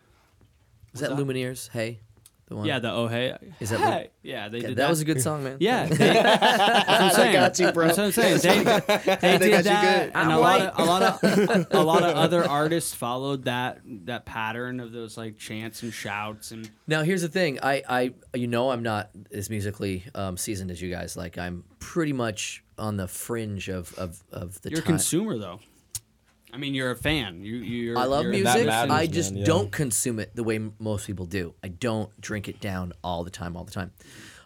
[0.97, 1.25] Is that that?
[1.25, 1.69] Lumineers?
[1.69, 1.99] Hey,
[2.47, 2.65] the one.
[2.65, 4.09] Yeah, the oh hey, Is that hey.
[4.23, 4.89] yeah they did that, that.
[4.89, 5.57] was a good song, man.
[5.59, 7.33] Yeah, they, that's what I'm saying.
[7.33, 7.87] got you, bro.
[7.87, 8.63] That's what I'm saying.
[8.63, 8.63] They,
[9.21, 10.11] they, did got you that, good.
[10.15, 13.81] and I'm a lot, of, a lot of a lot of other artists followed that
[13.85, 17.59] that pattern of those like chants and shouts and Now here's the thing.
[17.61, 21.17] I, I you know I'm not as musically um, seasoned as you guys.
[21.17, 25.59] Like I'm pretty much on the fringe of of, of the you're a consumer though.
[26.53, 27.41] I mean, you're a fan.
[27.41, 27.97] You you're.
[27.97, 28.65] I love you're music.
[28.65, 29.45] matters, I man, just yeah.
[29.45, 31.53] don't consume it the way m- most people do.
[31.63, 33.91] I don't drink it down all the time, all the time.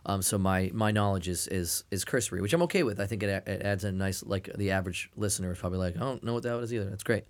[0.06, 3.00] Um, so my my knowledge is is is cursory, which I'm okay with.
[3.00, 5.96] I think it, a- it adds a nice like the average listener is probably like,
[5.96, 6.86] I don't know what that is either.
[6.86, 7.26] That's great.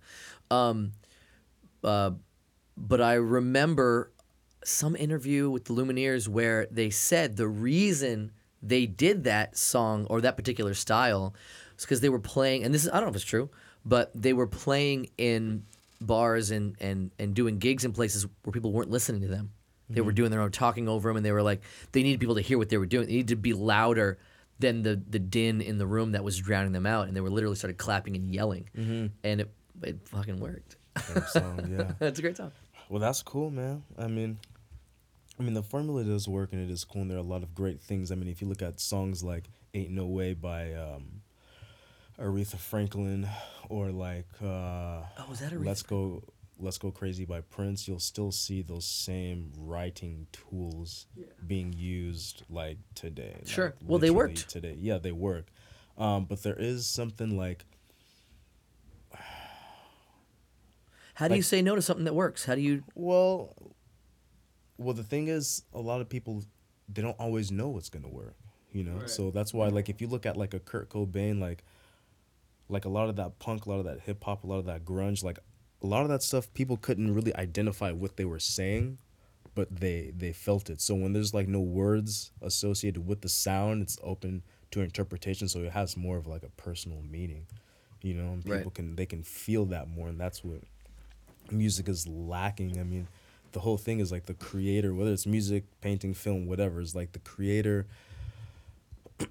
[0.50, 0.94] Um,
[1.84, 2.12] uh,
[2.78, 4.12] but I remember
[4.64, 10.22] some interview with the Lumineers where they said the reason they did that song or
[10.22, 11.34] that particular style
[11.76, 13.50] was because they were playing, and this is I don't know if it's true,
[13.86, 15.66] but they were playing in
[16.00, 19.52] bars and and and doing gigs in places where people weren't listening to them.
[19.90, 21.62] They were doing their own talking over them, and they were like
[21.92, 23.08] they needed people to hear what they were doing.
[23.08, 24.20] They needed to be louder
[24.60, 27.30] than the the din in the room that was drowning them out, and they were
[27.30, 28.70] literally started clapping and yelling,
[29.24, 29.52] and it
[29.84, 30.78] it fucking worked.
[31.28, 31.92] Song, yeah.
[32.08, 32.52] It's a great song.
[32.90, 33.84] Well, that's cool, man.
[33.98, 34.38] I mean,
[35.40, 37.44] I mean, the formula does work and it is cool, and there are a lot
[37.44, 38.12] of great things.
[38.12, 41.22] I mean, if you look at songs like "Ain't No Way" by um,
[42.22, 43.28] Aretha Franklin,
[43.70, 46.24] or like uh, Oh, that Aretha "Let's Go,
[46.60, 51.08] Let's Go Crazy" by Prince, you'll still see those same writing tools
[51.48, 53.42] being used like today.
[53.46, 53.66] Sure.
[53.82, 54.50] like, Well, they worked.
[54.50, 54.76] today.
[54.80, 55.46] Yeah, they work.
[55.98, 57.66] Um, but there is something like
[61.16, 62.46] How do you say no to something that works?
[62.46, 62.84] How do you?
[62.96, 63.56] Well,
[64.78, 66.44] well, the thing is, a lot of people
[66.94, 68.36] they don't always know what's gonna work.
[68.74, 69.10] You know, Right.
[69.10, 71.64] so that's why, like, if you look at like a Kurt Cobain, like,
[72.72, 74.66] like a lot of that punk, a lot of that hip hop, a lot of
[74.66, 75.40] that grunge, like,
[75.84, 78.98] a lot of that stuff, people couldn't really identify what they were saying,
[79.56, 80.80] but they they felt it.
[80.80, 85.48] So when there's like no words associated with the sound, it's open to interpretation.
[85.50, 87.48] So it has more of like a personal meaning.
[88.04, 88.74] You know, and people Right.
[88.74, 90.62] can they can feel that more, and that's what
[91.52, 92.80] music is lacking.
[92.80, 93.08] I mean,
[93.52, 97.12] the whole thing is like the creator, whether it's music, painting, film, whatever, is like
[97.12, 97.88] the creator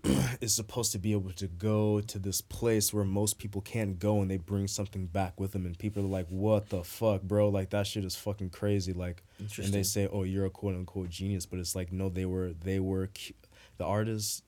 [0.41, 4.21] is supposed to be able to go to this place where most people can't go
[4.21, 7.49] and they bring something back with them and people are like what the fuck bro?
[7.49, 8.93] Like that shit is fucking crazy.
[8.93, 12.27] Like and they say oh you're a quote unquote genius but it's like no they
[12.27, 13.35] were they were cu-
[13.79, 14.43] the artists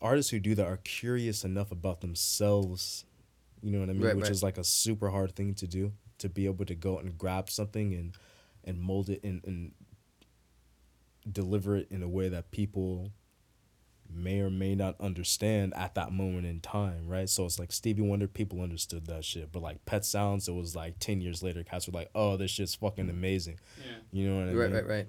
[0.00, 3.04] artists who do that are curious enough about themselves
[3.62, 4.30] you know what i mean Right, which right.
[4.32, 7.50] is like a super hard thing to do to be able to go and grab
[7.50, 8.12] something and
[8.64, 9.72] and mold it and, and
[11.30, 13.10] deliver it in a way that people
[14.12, 17.28] may or may not understand at that moment in time, right?
[17.28, 20.74] So it's like Stevie Wonder, people understood that shit, but like Pet Sounds, it was
[20.76, 23.92] like ten years later, cats were like, "Oh, this shit's fucking amazing," Yeah.
[24.12, 24.60] you know what I Right, mean?
[24.60, 24.86] right, right.
[24.86, 25.08] right.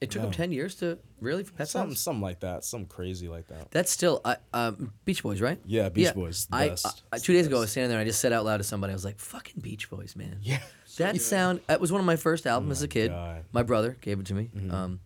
[0.00, 0.36] It took them Yeah.
[0.36, 2.00] ten years to really for Pet Something, Sounds.
[2.00, 3.70] something like that, something crazy like that.
[3.70, 5.58] That's still I um, Beach Boys, right?
[5.64, 6.76] Yeah, Beach Boys, the I.
[7.12, 7.98] I- two days ago, I was standing there.
[8.00, 10.38] and I just said out loud to somebody, I was like, "Fucking Beach Boys, man."
[10.42, 10.60] Yeah,
[10.98, 11.60] That sound.
[11.68, 13.10] That was one of my first albums as a kid.
[13.12, 13.38] God.
[13.38, 13.48] Mm-hmm.
[13.52, 14.50] My brother gave it to me.
[14.70, 15.00] Um,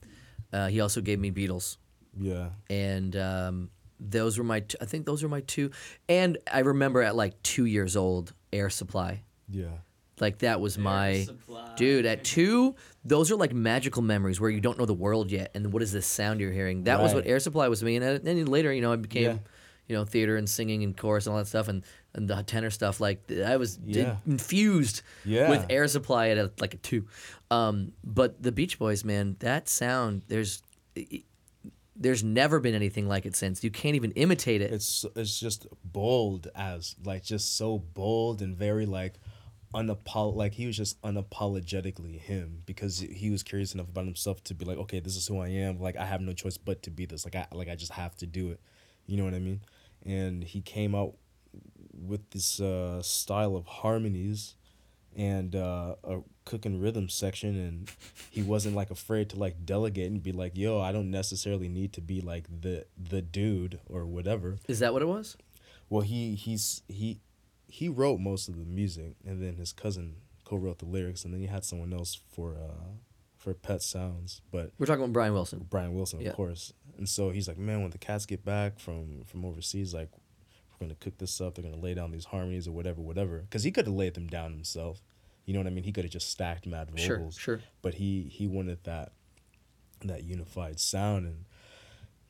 [0.53, 1.77] uh, he also gave me Beatles,
[2.17, 4.61] yeah, and um, those were my.
[4.61, 5.71] T- I think those were my two.
[6.09, 9.23] And I remember at like two years old, Air Supply.
[9.49, 9.67] yeah.
[10.21, 11.75] Like that was my Supply.
[11.77, 12.75] dude at two.
[13.05, 15.93] Those are like magical memories where you don't know the world yet, and what is
[15.93, 16.83] this sound you're hearing?
[16.85, 17.95] That was what Air Supply was to me.
[17.97, 19.39] And then later, you know, I became, Yeah.
[19.87, 21.85] you know, theater and singing and chorus and all that stuff, and
[22.15, 22.99] and the tenor stuff.
[23.01, 25.51] Like I was d- infused Yeah.
[25.51, 27.07] with Air Supply at a, like a two.
[27.53, 30.63] Um, but the Beach Boys, man, that sound there's.
[32.01, 33.65] There's never been anything like it since.
[33.65, 34.73] You can't even imitate it.
[34.73, 39.15] It's it's just bold as like just so bold and very like
[39.75, 44.55] unapol like he was just unapologetically him because he was curious enough about himself to
[44.55, 46.91] be like okay this is who I am like I have no choice but to
[46.91, 48.61] be this like I like I just have to do it
[49.07, 49.61] you know what I mean
[50.07, 51.17] and he came out
[51.93, 54.55] with this uh, style of harmonies
[55.15, 56.21] and uh, a
[56.51, 57.91] cook and rhythm section and
[58.31, 61.93] he wasn't like afraid to like delegate and be like yo I don't necessarily need
[61.93, 65.37] to be like the the dude or whatever Is that what it was?
[65.91, 67.21] well, he he's he
[67.67, 71.41] he wrote most of the music, and then his cousin co-wrote the lyrics, and then
[71.43, 72.89] he had someone else for uh
[73.37, 75.67] for Pet Sounds, but We're talking about Brian Wilson.
[75.71, 76.33] Brian Wilson, of Yeah.
[76.33, 76.73] course.
[76.97, 80.09] And so he's like, man, when the cats get back from from overseas, like
[80.73, 81.55] we're gonna cook this up.
[81.55, 83.37] They're gonna lay down these harmonies or whatever, whatever.
[83.41, 84.97] Because he could have laid them down himself.
[85.49, 85.85] You know what I mean?
[85.85, 87.39] He could have just stacked mad Sure, vocals.
[87.39, 87.61] sure.
[87.81, 89.13] But he he wanted that
[90.05, 91.47] that unified sound, and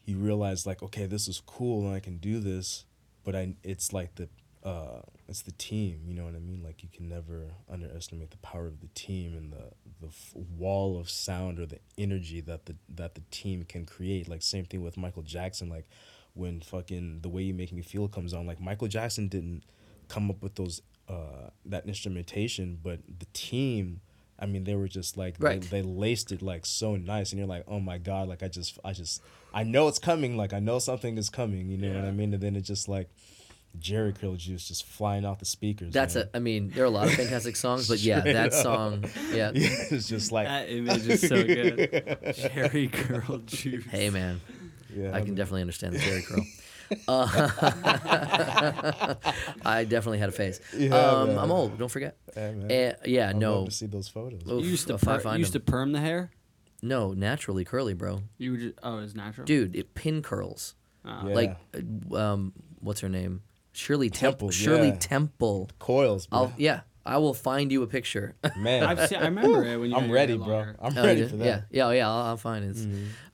[0.06, 2.84] he realized like, okay, this is cool, and I can do this.
[3.24, 4.28] But I, it's like the
[4.62, 6.02] uh, it's the team.
[6.06, 6.62] You know what I mean?
[6.62, 10.96] Like you can never underestimate the power of the team and the the f- wall
[11.00, 14.28] of sound or the energy that the that the team can create.
[14.28, 15.68] Like same thing with Michael Jackson.
[15.68, 15.88] Like
[16.34, 18.46] when fucking the way you make me feel comes on.
[18.46, 19.64] Like Michael Jackson didn't
[20.06, 24.00] come up with those uh, that instrumentation, but the team.
[24.40, 25.60] I mean, they were just like Right.
[25.60, 28.48] they, they laced it like so nice, and you're like, oh my god, like I
[28.48, 29.20] just, I just,
[29.52, 32.32] I know it's coming, like I know something is coming, you know what I mean?
[32.32, 33.08] And then it just like
[33.80, 35.92] Jheri Curl juice just flying off the speakers.
[35.92, 36.28] That's man.
[36.32, 36.36] a.
[36.36, 38.52] I mean, there are a lot of fantastic songs, but yeah, that up.
[38.52, 39.04] song.
[39.32, 39.50] Yeah.
[39.54, 42.34] it's just like That image is so good.
[42.36, 43.84] Cherry girl juice.
[43.86, 44.40] Hey man,
[44.94, 46.44] yeah, I can definitely understand the Jheri curl.
[47.06, 47.28] Uh,
[49.64, 50.60] I definitely had a phase.
[50.76, 51.38] Yeah, um.
[51.38, 51.78] I'm old.
[51.78, 52.16] Don't forget.
[52.34, 52.70] Hey, man.
[52.70, 54.42] Eh, yeah, I'd no, to see those photos.
[54.50, 56.30] Oof, You used to per- you used to perm the hair.
[56.82, 58.22] no, naturally curly, bro.
[58.38, 59.44] You would just, oh, it's natural.
[59.44, 60.74] Dude, it pin curls.
[61.04, 61.28] Oh.
[61.28, 61.34] Yeah.
[61.34, 61.56] Like,
[62.12, 63.42] uh, um, what's her name?
[63.72, 64.48] Shirley Temple.
[64.48, 64.96] Temple, Shirley yeah.
[64.98, 65.70] Temple.
[65.78, 66.38] Coils, bro.
[66.38, 66.80] I'll yeah.
[67.06, 68.34] I will find you a picture.
[68.58, 68.82] man.
[68.82, 69.96] I've seen, I remember it when you.
[69.96, 70.74] I'm ready, bro.
[70.78, 71.38] I'm Oh, ready for that.
[71.38, 71.44] Mm-hmm.
[71.44, 72.08] Yeah, yeah, oh, yeah.
[72.08, 72.70] I'll, I'll find it.
[72.70, 72.86] It's,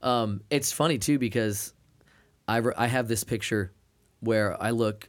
[0.03, 1.73] um, it's funny too because
[2.49, 3.73] I re- I have this picture
[4.21, 5.09] where I look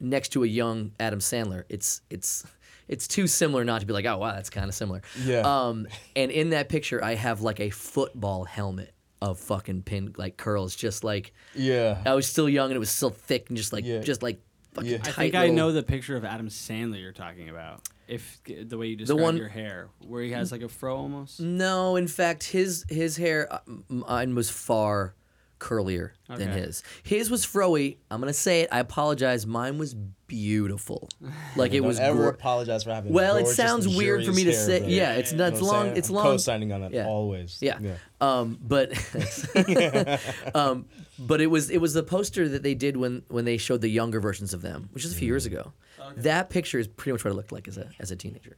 [0.00, 1.64] next to a young Adam Sandler.
[1.68, 2.44] It's it's
[2.88, 5.02] it's too similar not to be like, oh wow, that's kind of similar.
[5.24, 5.40] Yeah.
[5.40, 8.92] Um, and in that picture, I have like a football helmet
[9.22, 12.00] of fucking pin like curls, just like Yeah.
[12.04, 14.00] I was still young and it was still thick and just like Yeah.
[14.00, 14.40] just like
[14.74, 14.96] fucking Yeah.
[14.98, 15.14] I I tight.
[15.14, 17.88] think I know the picture of Adam Sandler you're talking about.
[18.06, 21.40] If the way you describe one- your hair, where he has like a fro almost.
[21.40, 25.16] No, in fact, his his hair uh, mine was far
[25.58, 26.82] curlier than his.
[27.02, 27.96] His was froey.
[28.10, 28.68] I'm gonna say it.
[28.72, 29.46] I apologize.
[29.46, 29.94] Mine was
[30.26, 31.08] beautiful.
[31.56, 31.98] Like it Don't was.
[31.98, 33.12] ever gor- apologize for having.
[33.14, 34.80] Well, it sounds weird for me to say.
[34.80, 34.88] hair.
[34.90, 35.52] Yeah, it's not.
[35.52, 35.84] It's You know long.
[35.86, 35.96] saying?
[35.96, 36.24] It's I'm long.
[36.24, 37.06] Co-signing on that Yeah.
[37.06, 37.58] always.
[37.62, 37.78] Yeah.
[38.20, 38.92] Um, but
[40.54, 40.86] um,
[41.18, 43.88] but it was it was the poster that they did when when they showed the
[43.88, 45.72] younger versions of them, which is a few years ago.
[46.18, 48.56] That picture is pretty much what I looked like as a as a teenager.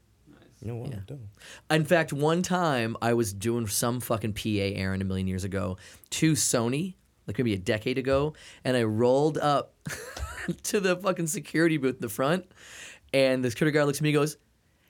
[0.61, 0.93] You know what?
[0.93, 1.29] I'm doing.
[1.71, 5.77] In fact, one time I was doing some fucking PA errand a million years ago
[6.11, 6.95] to Sony,
[7.27, 8.35] like maybe a decade ago,
[8.65, 9.75] and I rolled up
[10.65, 12.47] to the fucking security booth in the front,
[13.13, 14.37] and the security guard looks at me and goes,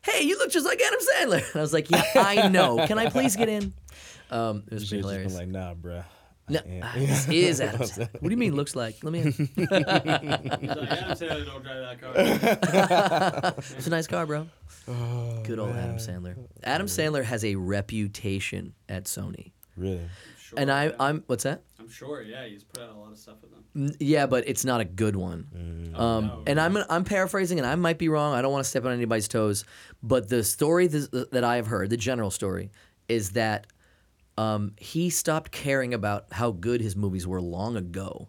[0.03, 1.47] Hey, you look just like Adam Sandler.
[1.53, 2.87] And I was like, Yeah, I know.
[2.87, 3.73] Can I please get in?
[4.31, 5.33] Um, it was pretty hilarious.
[5.33, 6.05] just been like, nah, bruh.
[6.49, 6.85] I no, can't.
[6.85, 8.09] ah, this is Adam Sandler.
[8.15, 8.97] What do you mean looks like?
[9.03, 9.33] Let me in.
[9.33, 13.55] He's like, Adam Sandler don't drive that car.
[13.77, 14.47] It's a nice car, bro.
[14.89, 16.37] Oh, Good old Adam Sandler.
[16.65, 19.53] Adam Sandler has a reputation at Sony.
[19.77, 20.01] Really?
[20.41, 20.93] Sure, And I, yeah.
[20.99, 21.63] I'm, what's that?
[21.79, 22.23] I'm sure.
[22.23, 23.65] Yeah, he's put out a lot of stuff with them.
[23.77, 25.47] N- Yeah, but it's not a good one.
[25.95, 25.99] Mm.
[25.99, 28.35] Um, no, and I'm I'm paraphrasing, and I might be wrong.
[28.35, 29.65] I don't want to step on anybody's toes,
[30.03, 32.71] but the story th- that I have heard, the general story,
[33.09, 33.67] is that
[34.39, 38.29] um, he stopped caring about how good his movies were long ago,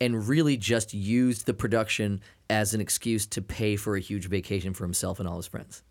[0.00, 4.72] and really just used the production as an excuse to pay for a huge vacation
[4.72, 5.82] for himself and all his friends,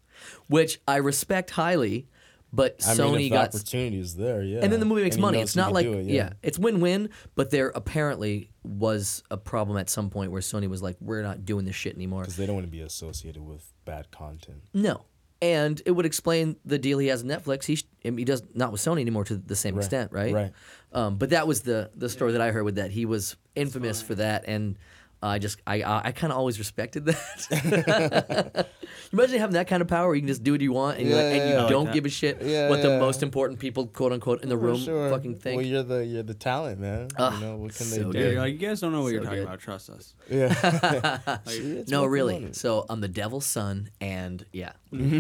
[0.48, 2.08] which I respect highly.
[2.54, 4.60] But I Sony mean, if the got opportunity is there, yeah.
[4.62, 5.40] and then the movie makes And money.
[5.40, 6.30] It's not like it, yeah.
[6.42, 7.10] it's win-win.
[7.36, 11.44] But there apparently was a problem at some point where Sony was like, "We're not
[11.44, 14.64] doing this shit anymore." because they don't want to be associated with bad content.
[14.74, 15.04] No,
[15.42, 17.66] and it would explain the deal he has with Netflix.
[17.66, 20.34] He sh- he does not with Sony anymore to the same Right, extent, right?
[20.34, 20.52] right.
[20.94, 22.92] Um, but that was the the story that I heard with that.
[22.92, 24.78] He was infamous for that, and
[25.22, 28.68] I just I I, I kind of always respected that.
[29.14, 30.14] Imagine having that kind of power.
[30.14, 31.70] You can just do what you want, and, you're like, Yeah, and you yeah, yeah.
[31.70, 31.94] don't that.
[31.94, 34.80] give a shit Yeah, what the most important people, quote unquote, in the For room
[34.80, 35.10] sure.
[35.10, 35.58] fucking think.
[35.58, 37.08] Well, you're the you're the talent, man.
[37.18, 38.20] Ugh, you ah, know what can so they do?
[38.20, 39.48] Yeah, you're like, you guys don't know what you're talking good.
[39.48, 39.60] about.
[39.60, 40.14] Trust us.
[40.30, 41.20] Yeah.
[41.46, 42.40] Like, No, really.
[42.40, 42.54] money.
[42.54, 44.74] So I'm the devil's son, and yeah.
[44.92, 45.14] and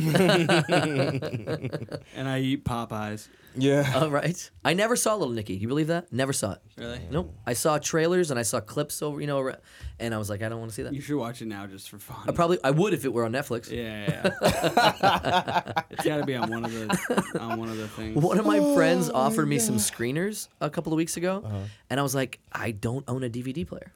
[2.27, 3.29] I eat Popeyes.
[3.57, 3.91] Yeah.
[3.95, 4.49] All right.
[4.63, 5.55] I never saw Little Nicky.
[5.55, 6.11] You believe that?
[6.13, 6.59] Never saw it.
[6.77, 6.99] Really?
[7.09, 7.33] Nope.
[7.45, 9.51] I saw trailers and I saw clips over, you know,
[9.99, 10.93] and I was like, I don't want to see that.
[10.93, 12.17] You should watch it now just for fun.
[12.27, 13.69] I probably I would if it were on Netflix.
[13.71, 14.31] Yeah, yeah.
[14.41, 15.81] yeah.
[15.89, 18.15] it's got to be on one of the on one of the things.
[18.21, 21.57] One of my Oh friends offered me some screeners a couple of weeks ago, Uh-huh.
[21.89, 23.91] and I was like, I don't own a DVD player.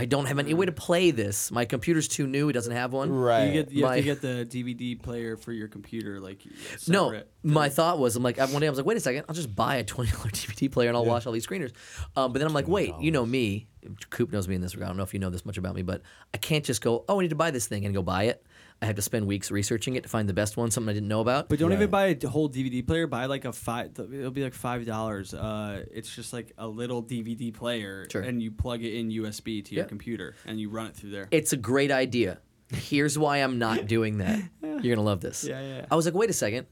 [0.00, 1.50] I don't have any way to play this.
[1.50, 3.10] My computer's too new; it doesn't have one.
[3.10, 3.46] Right.
[3.46, 6.52] You get you have to get the DVD player for your computer, like yeah,
[6.86, 7.28] No, separate.
[7.42, 9.56] my thought was, I'm like, one day I was like, wait a second, I'll just
[9.56, 11.72] buy a twenty dollar DVD player and I'll watch all these screeners.
[12.14, 13.66] Um, but then I'm like, wait, you know me,
[14.10, 14.86] Coop knows me in this regard.
[14.86, 17.04] I don't know if you know this much about me, but I can't just go,
[17.08, 18.44] oh, I need to buy this thing and go buy it.
[18.80, 21.08] I have to spend weeks researching it to find the best one, something I didn't
[21.08, 21.48] know about.
[21.48, 23.08] But don't even buy a whole DVD player.
[23.08, 23.90] Buy like a five.
[23.98, 25.34] It'll be like five dollars.
[25.34, 28.22] Uh, it's just like a little DVD player, Sure.
[28.22, 29.88] and you plug it in USB to your Yeah.
[29.88, 31.26] computer, and you run it through there.
[31.32, 32.38] it's a great idea.
[32.72, 34.42] Here's why I'm not doing that.
[34.62, 35.42] You're gonna love this.
[35.42, 35.86] Yeah, yeah, yeah.
[35.90, 36.66] I was like, wait a second.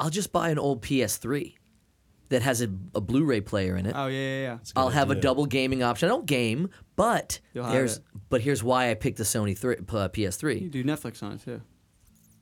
[0.00, 1.57] I'll just buy an old PS3
[2.30, 3.94] that has a, a Blu-ray player in it.
[3.96, 4.58] oh yeah, yeah, yeah.
[4.76, 6.08] I'll have a double gaming option.
[6.08, 8.02] I don't game, but You'll there's it.
[8.28, 10.70] but here's why I picked the Sony three, uh, You PS3.
[10.70, 11.62] do Netflix on it too.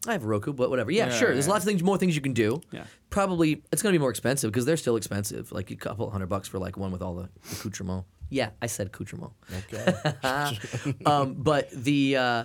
[0.09, 0.91] I have a Roku, but whatever.
[0.93, 1.33] Yeah, Yeah, sure.
[1.33, 1.53] There's yeah.
[1.53, 2.61] lots of things, more things you can do.
[2.71, 2.85] Yeah.
[3.11, 6.47] Probably it's gonna be more expensive because they're still expensive, like a couple hundred bucks
[6.49, 8.05] for like one with all the accoutrement.
[8.29, 9.33] Yeah, I said accoutrement.
[9.73, 10.95] Okay.
[11.07, 12.45] um, but the uh,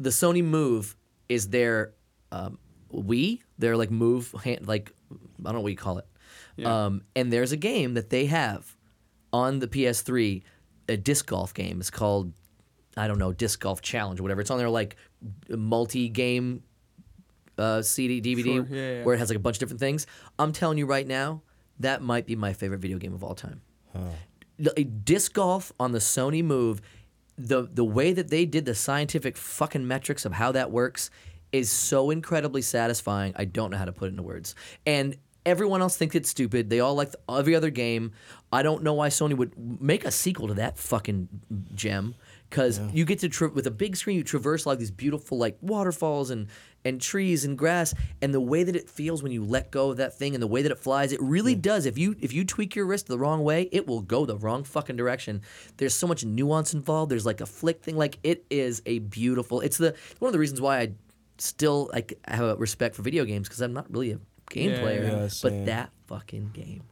[0.00, 0.96] the Sony Move
[1.28, 1.94] is their
[2.32, 2.58] um,
[2.92, 3.40] Wii.
[3.58, 4.92] Their like Move hand, like
[5.40, 6.06] I don't know what you call it.
[6.56, 6.86] Yeah.
[6.86, 8.76] Um, and there's a game that they have
[9.32, 10.42] on the PS3,
[10.88, 11.80] a disc golf game.
[11.80, 12.32] It's called
[12.96, 14.40] I don't know disc golf challenge or whatever.
[14.40, 14.96] It's on their like
[15.48, 16.62] multi game
[17.56, 19.04] uh, CD DVD Sure, yeah, yeah.
[19.04, 20.06] where it has like a bunch of different things.
[20.38, 21.42] I'm telling you right now,
[21.80, 23.60] that might be my favorite video game of all time.
[24.76, 26.80] A disc golf on the Sony Move,
[27.36, 31.10] the the way that they did the scientific fucking metrics of how that works
[31.52, 33.32] is so incredibly satisfying.
[33.36, 34.54] I don't know how to put it into words.
[34.84, 35.16] And
[35.48, 36.70] everyone else thinks it's stupid.
[36.70, 38.12] They all like the, every other game.
[38.52, 41.28] I don't know why Sony would make a sequel to that fucking
[41.74, 42.14] gem
[42.48, 45.58] because you get to tra- with a big screen you traverse like these beautiful like
[45.60, 46.48] waterfalls and
[46.84, 47.92] and trees and grass
[48.22, 50.46] and the way that it feels when you let go of that thing and the
[50.46, 51.84] way that it flies it really does.
[51.84, 54.64] If you if you tweak your wrist the wrong way it will go the wrong
[54.64, 55.42] fucking direction.
[55.76, 57.10] There's so much nuance involved.
[57.10, 57.96] There's like a flick thing.
[57.96, 60.92] Like it is a beautiful it's the one of the reasons why I
[61.38, 64.20] still like have a respect for video games because I'm not really a
[64.50, 65.64] game Yeah, player yeah, but same.
[65.66, 66.82] that fucking game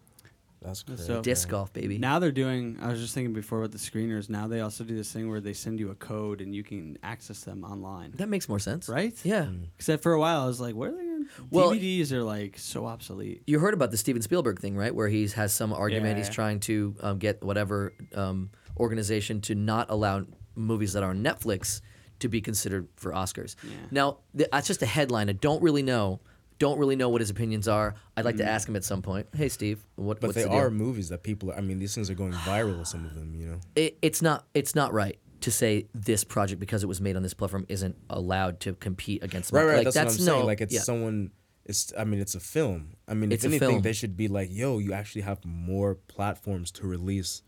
[0.62, 0.98] That's great.
[0.98, 2.78] So- disc golf baby Now they're doing.
[2.80, 4.28] I was just thinking before with the screeners.
[4.28, 6.98] Now they also do this thing where they send you a code and you can
[7.02, 8.12] access them online.
[8.16, 9.14] that makes more sense Right?
[9.24, 11.26] yeah Except for a while, I was like, "What are they?" Gonna?
[11.50, 13.42] Well- DVDs are like so obsolete.
[13.46, 14.94] you heard about the Steven Spielberg thing, right?
[14.94, 16.18] Where he has some argument.
[16.18, 16.32] He's Yeah.
[16.34, 21.80] trying to um, get whatever um, organization to not allow movies that are on Netflix
[22.20, 23.56] to be considered for Oscars.
[23.62, 23.70] Yeah.
[23.90, 25.28] Now, th- that's just a headline.
[25.28, 26.20] I don't really know.
[26.58, 27.94] Don't really know what his opinions are.
[28.16, 28.48] I'd like to mm.
[28.48, 29.26] ask him at some point.
[29.36, 30.58] Hey, Steve, what, But what's they the deal?
[30.58, 31.52] are movies that people.
[31.56, 32.86] I mean, these things are going viral.
[32.86, 33.60] Some of them, you know.
[33.74, 37.22] it, it's not it's not right to say this project because it was made on
[37.22, 39.84] this platform isn't allowed to compete against Right, right.
[39.84, 40.46] like that's, what I'm no saying.
[40.46, 40.80] Like it's yeah.
[40.80, 41.30] someone.
[41.66, 41.92] It's.
[41.98, 42.94] I mean, it's a film.
[43.06, 43.82] I mean, It's if anything, film.
[43.82, 47.42] they should be like, "Yo, you actually have more platforms to release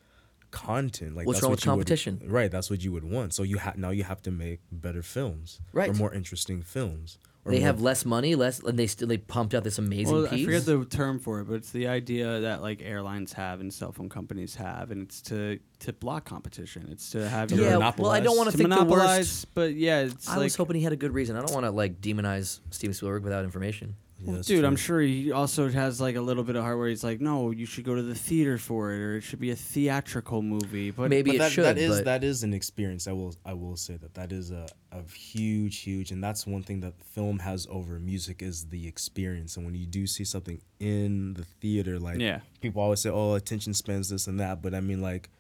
[0.51, 2.21] content." Like, What's that's wrong what with you would- competition?
[2.27, 2.51] right.
[2.51, 3.33] That's what you would want.
[3.35, 5.91] So you have now you have to make better films, Right.
[5.91, 7.19] or more interesting films.
[7.51, 10.43] They have less money, less and they still they pumped out this amazing Well, piece.
[10.43, 13.73] I forget the term for it, but it's the idea that like airlines have and
[13.73, 16.89] cell phone companies have, and it's to to block competition.
[16.91, 19.55] It's to have your- yeah, well, I don't want to think the monopolize, worst.
[19.55, 21.37] but yeah, it's I like was hoping he had a good reason.
[21.37, 23.97] I don't want to like demonize Steven Spielberg without information.
[24.21, 26.77] Yeah, Well, that's dude, I'm sure he also has like a little bit of heart
[26.77, 29.39] where he's like, no, you should go to the theater for it, or it should
[29.39, 30.91] be a theatrical movie.
[30.91, 33.07] But Maybe But it that, should, that is but that is an experience.
[33.07, 36.63] I will I will say that that is a, a huge huge, and that's one
[36.65, 39.57] thing that film has over music is the experience.
[39.57, 42.41] And when you do see something in the theater, like Yeah.
[42.61, 45.31] people always say, oh, attention spans this and that, but I mean like.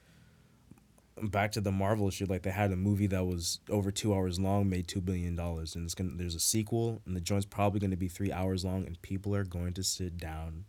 [1.22, 4.38] Back to the Marvel shit, like they had a movie that was over two hours
[4.38, 6.12] long, made two billion dollars, and it's gonna.
[6.14, 9.44] There's a sequel, and the joint's probably gonna be three hours long, and people are
[9.44, 10.64] going to sit down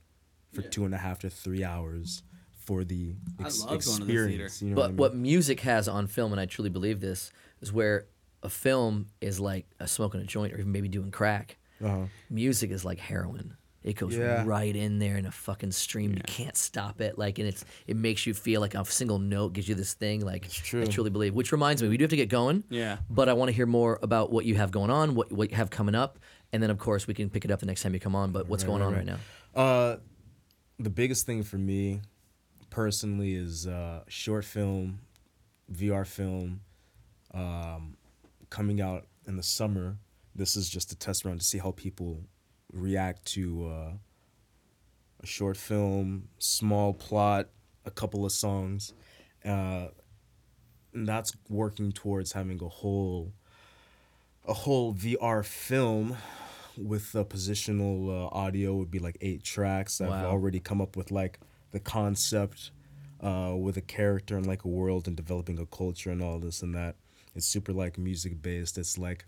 [0.53, 3.89] for two and a half to three hours for the I ex- love going to
[3.91, 4.23] the theater.
[4.25, 4.61] experience.
[4.61, 4.97] You know but what I mean?
[4.97, 7.31] what music has on film, and I truly believe this,
[7.61, 8.05] is where
[8.43, 11.57] a film is like a smoking a joint or even maybe doing crack.
[11.83, 12.05] Uh-huh.
[12.29, 13.55] Music is like heroin.
[13.81, 14.43] It goes Yeah.
[14.45, 16.11] right in there in a fucking stream.
[16.13, 17.17] You can't stop it.
[17.17, 20.25] Like, and it's it makes you feel like a single note gives you this thing.
[20.25, 20.81] Like, true.
[20.81, 21.33] I truly believe.
[21.33, 22.65] Which reminds me, we do have to get going.
[22.69, 22.97] Yeah.
[23.09, 25.55] But I want to hear more about what you have going on, what what you
[25.55, 26.19] have coming up,
[26.51, 28.31] and then of course we can pick it up the next time you come on.
[28.31, 29.17] But what's going on right now?
[29.55, 29.97] Uh,
[30.77, 32.01] the biggest thing for me
[32.69, 34.99] personally is uh, short film,
[35.71, 36.61] VR film,
[37.33, 37.95] um,
[38.49, 39.97] coming out in the summer.
[40.35, 42.23] This is just a test run to see how people
[42.71, 43.91] react to uh,
[45.21, 47.49] a short film, small plot,
[47.85, 48.93] a couple of songs.
[49.43, 49.87] Uh,
[50.93, 53.31] and that's working towards having a whole
[54.47, 56.17] a whole VR film
[56.77, 60.01] with the positional uh, audio would be like eight tracks.
[60.01, 61.39] I've already come up with like
[61.71, 62.71] the concept
[63.21, 66.61] uh, with a character and like a world and developing a culture and all this
[66.63, 66.95] and that.
[67.35, 68.77] It's super like music based.
[68.77, 69.25] It's like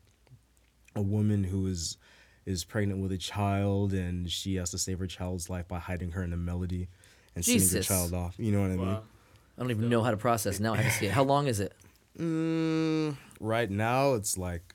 [0.96, 1.98] a woman who is
[2.46, 6.12] is pregnant with a child and she has to save her child's life by hiding
[6.12, 6.88] her in a melody
[7.36, 8.36] and sending her child off.
[8.38, 8.88] You know what I mean?
[8.90, 10.60] I don't even know how to process.
[10.60, 11.12] Now I have to see it.
[11.12, 11.74] How long is it?
[12.18, 14.74] Mm, right now it's like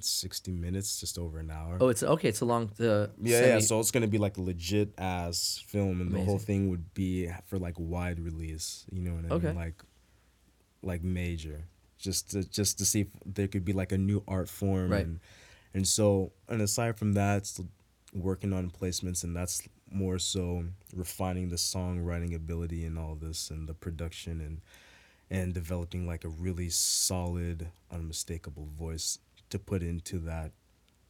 [0.00, 1.78] 60 minutes, just over an hour.
[1.80, 2.28] Oh, it's okay.
[2.28, 2.70] It's a long.
[2.78, 3.58] Uh, Yeah, semi- yeah.
[3.60, 7.30] So it's gonna be like a legit ass film, and the whole thing would be
[7.46, 8.84] for like wide release.
[8.90, 9.46] You know what I Okay.
[9.48, 9.56] mean?
[9.56, 9.82] Like,
[10.82, 11.64] like major,
[11.98, 15.06] just to just to see if there could be like a new art form, Right.
[15.06, 15.20] and
[15.76, 17.52] and so and aside from that,
[18.14, 19.62] working on placements, and that's
[19.92, 20.64] more so
[20.94, 24.62] refining the songwriting ability and all this, and the production, and
[25.30, 29.18] and developing like a really solid, unmistakable voice
[29.50, 30.52] to put into that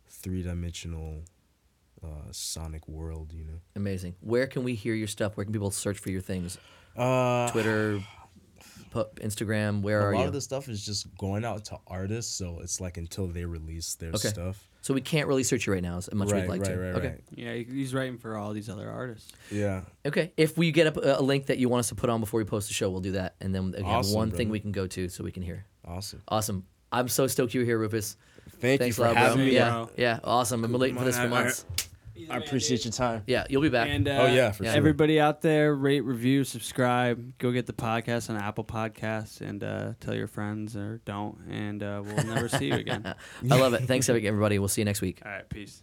[0.09, 1.23] three dimensional
[2.03, 3.61] uh, sonic world, you know.
[3.77, 4.17] amazing.
[4.21, 5.37] Where can we hear your stuff?
[5.37, 6.59] Where can people search for your things?
[6.97, 8.03] Uh, Twitter,
[8.91, 9.83] pu- Instagram.
[9.83, 10.19] Where a are you?
[10.19, 13.27] A lot of the stuff is just going out to artists, so it's like until
[13.27, 14.29] they release their Okay.
[14.29, 14.69] stuff.
[14.83, 16.71] So we can't really search you right now as much as Right, we'd like right,
[16.71, 16.79] to.
[16.79, 17.09] right, okay.
[17.09, 17.21] right.
[17.35, 19.33] Yeah, he's writing for all these other artists.
[19.51, 19.81] Yeah.
[20.07, 20.31] Okay.
[20.37, 22.45] If we get a, a link that you want us to put on before we
[22.45, 24.71] post the show, we'll do that, and then we have Awesome, one thing we can
[24.73, 25.65] go to so we can hear.
[25.85, 26.23] Awesome.
[26.29, 26.65] Awesome.
[26.93, 28.17] I'm so stoked you were here, Rufus.
[28.61, 29.45] Thank Thanks you a for lot, having bro.
[29.47, 29.53] me.
[29.55, 29.91] Yeah, bro.
[29.99, 30.65] yeah, awesome.
[30.65, 31.65] I've been waiting for this for I- I- months.
[32.31, 33.23] I appreciate your time.
[33.27, 33.89] Yeah, you'll be back.
[33.89, 34.73] And uh, Oh, yeah, for sure.
[34.73, 37.39] everybody out there, rate, review, subscribe.
[37.39, 41.83] Go get the podcast on Apple Podcasts and uh, tell your friends or don't, and
[41.83, 43.15] uh, we'll never see you again.
[43.51, 43.83] I love it.
[43.85, 44.59] Thanks, everybody.
[44.59, 45.23] We'll see you next week.
[45.25, 45.83] All right, peace.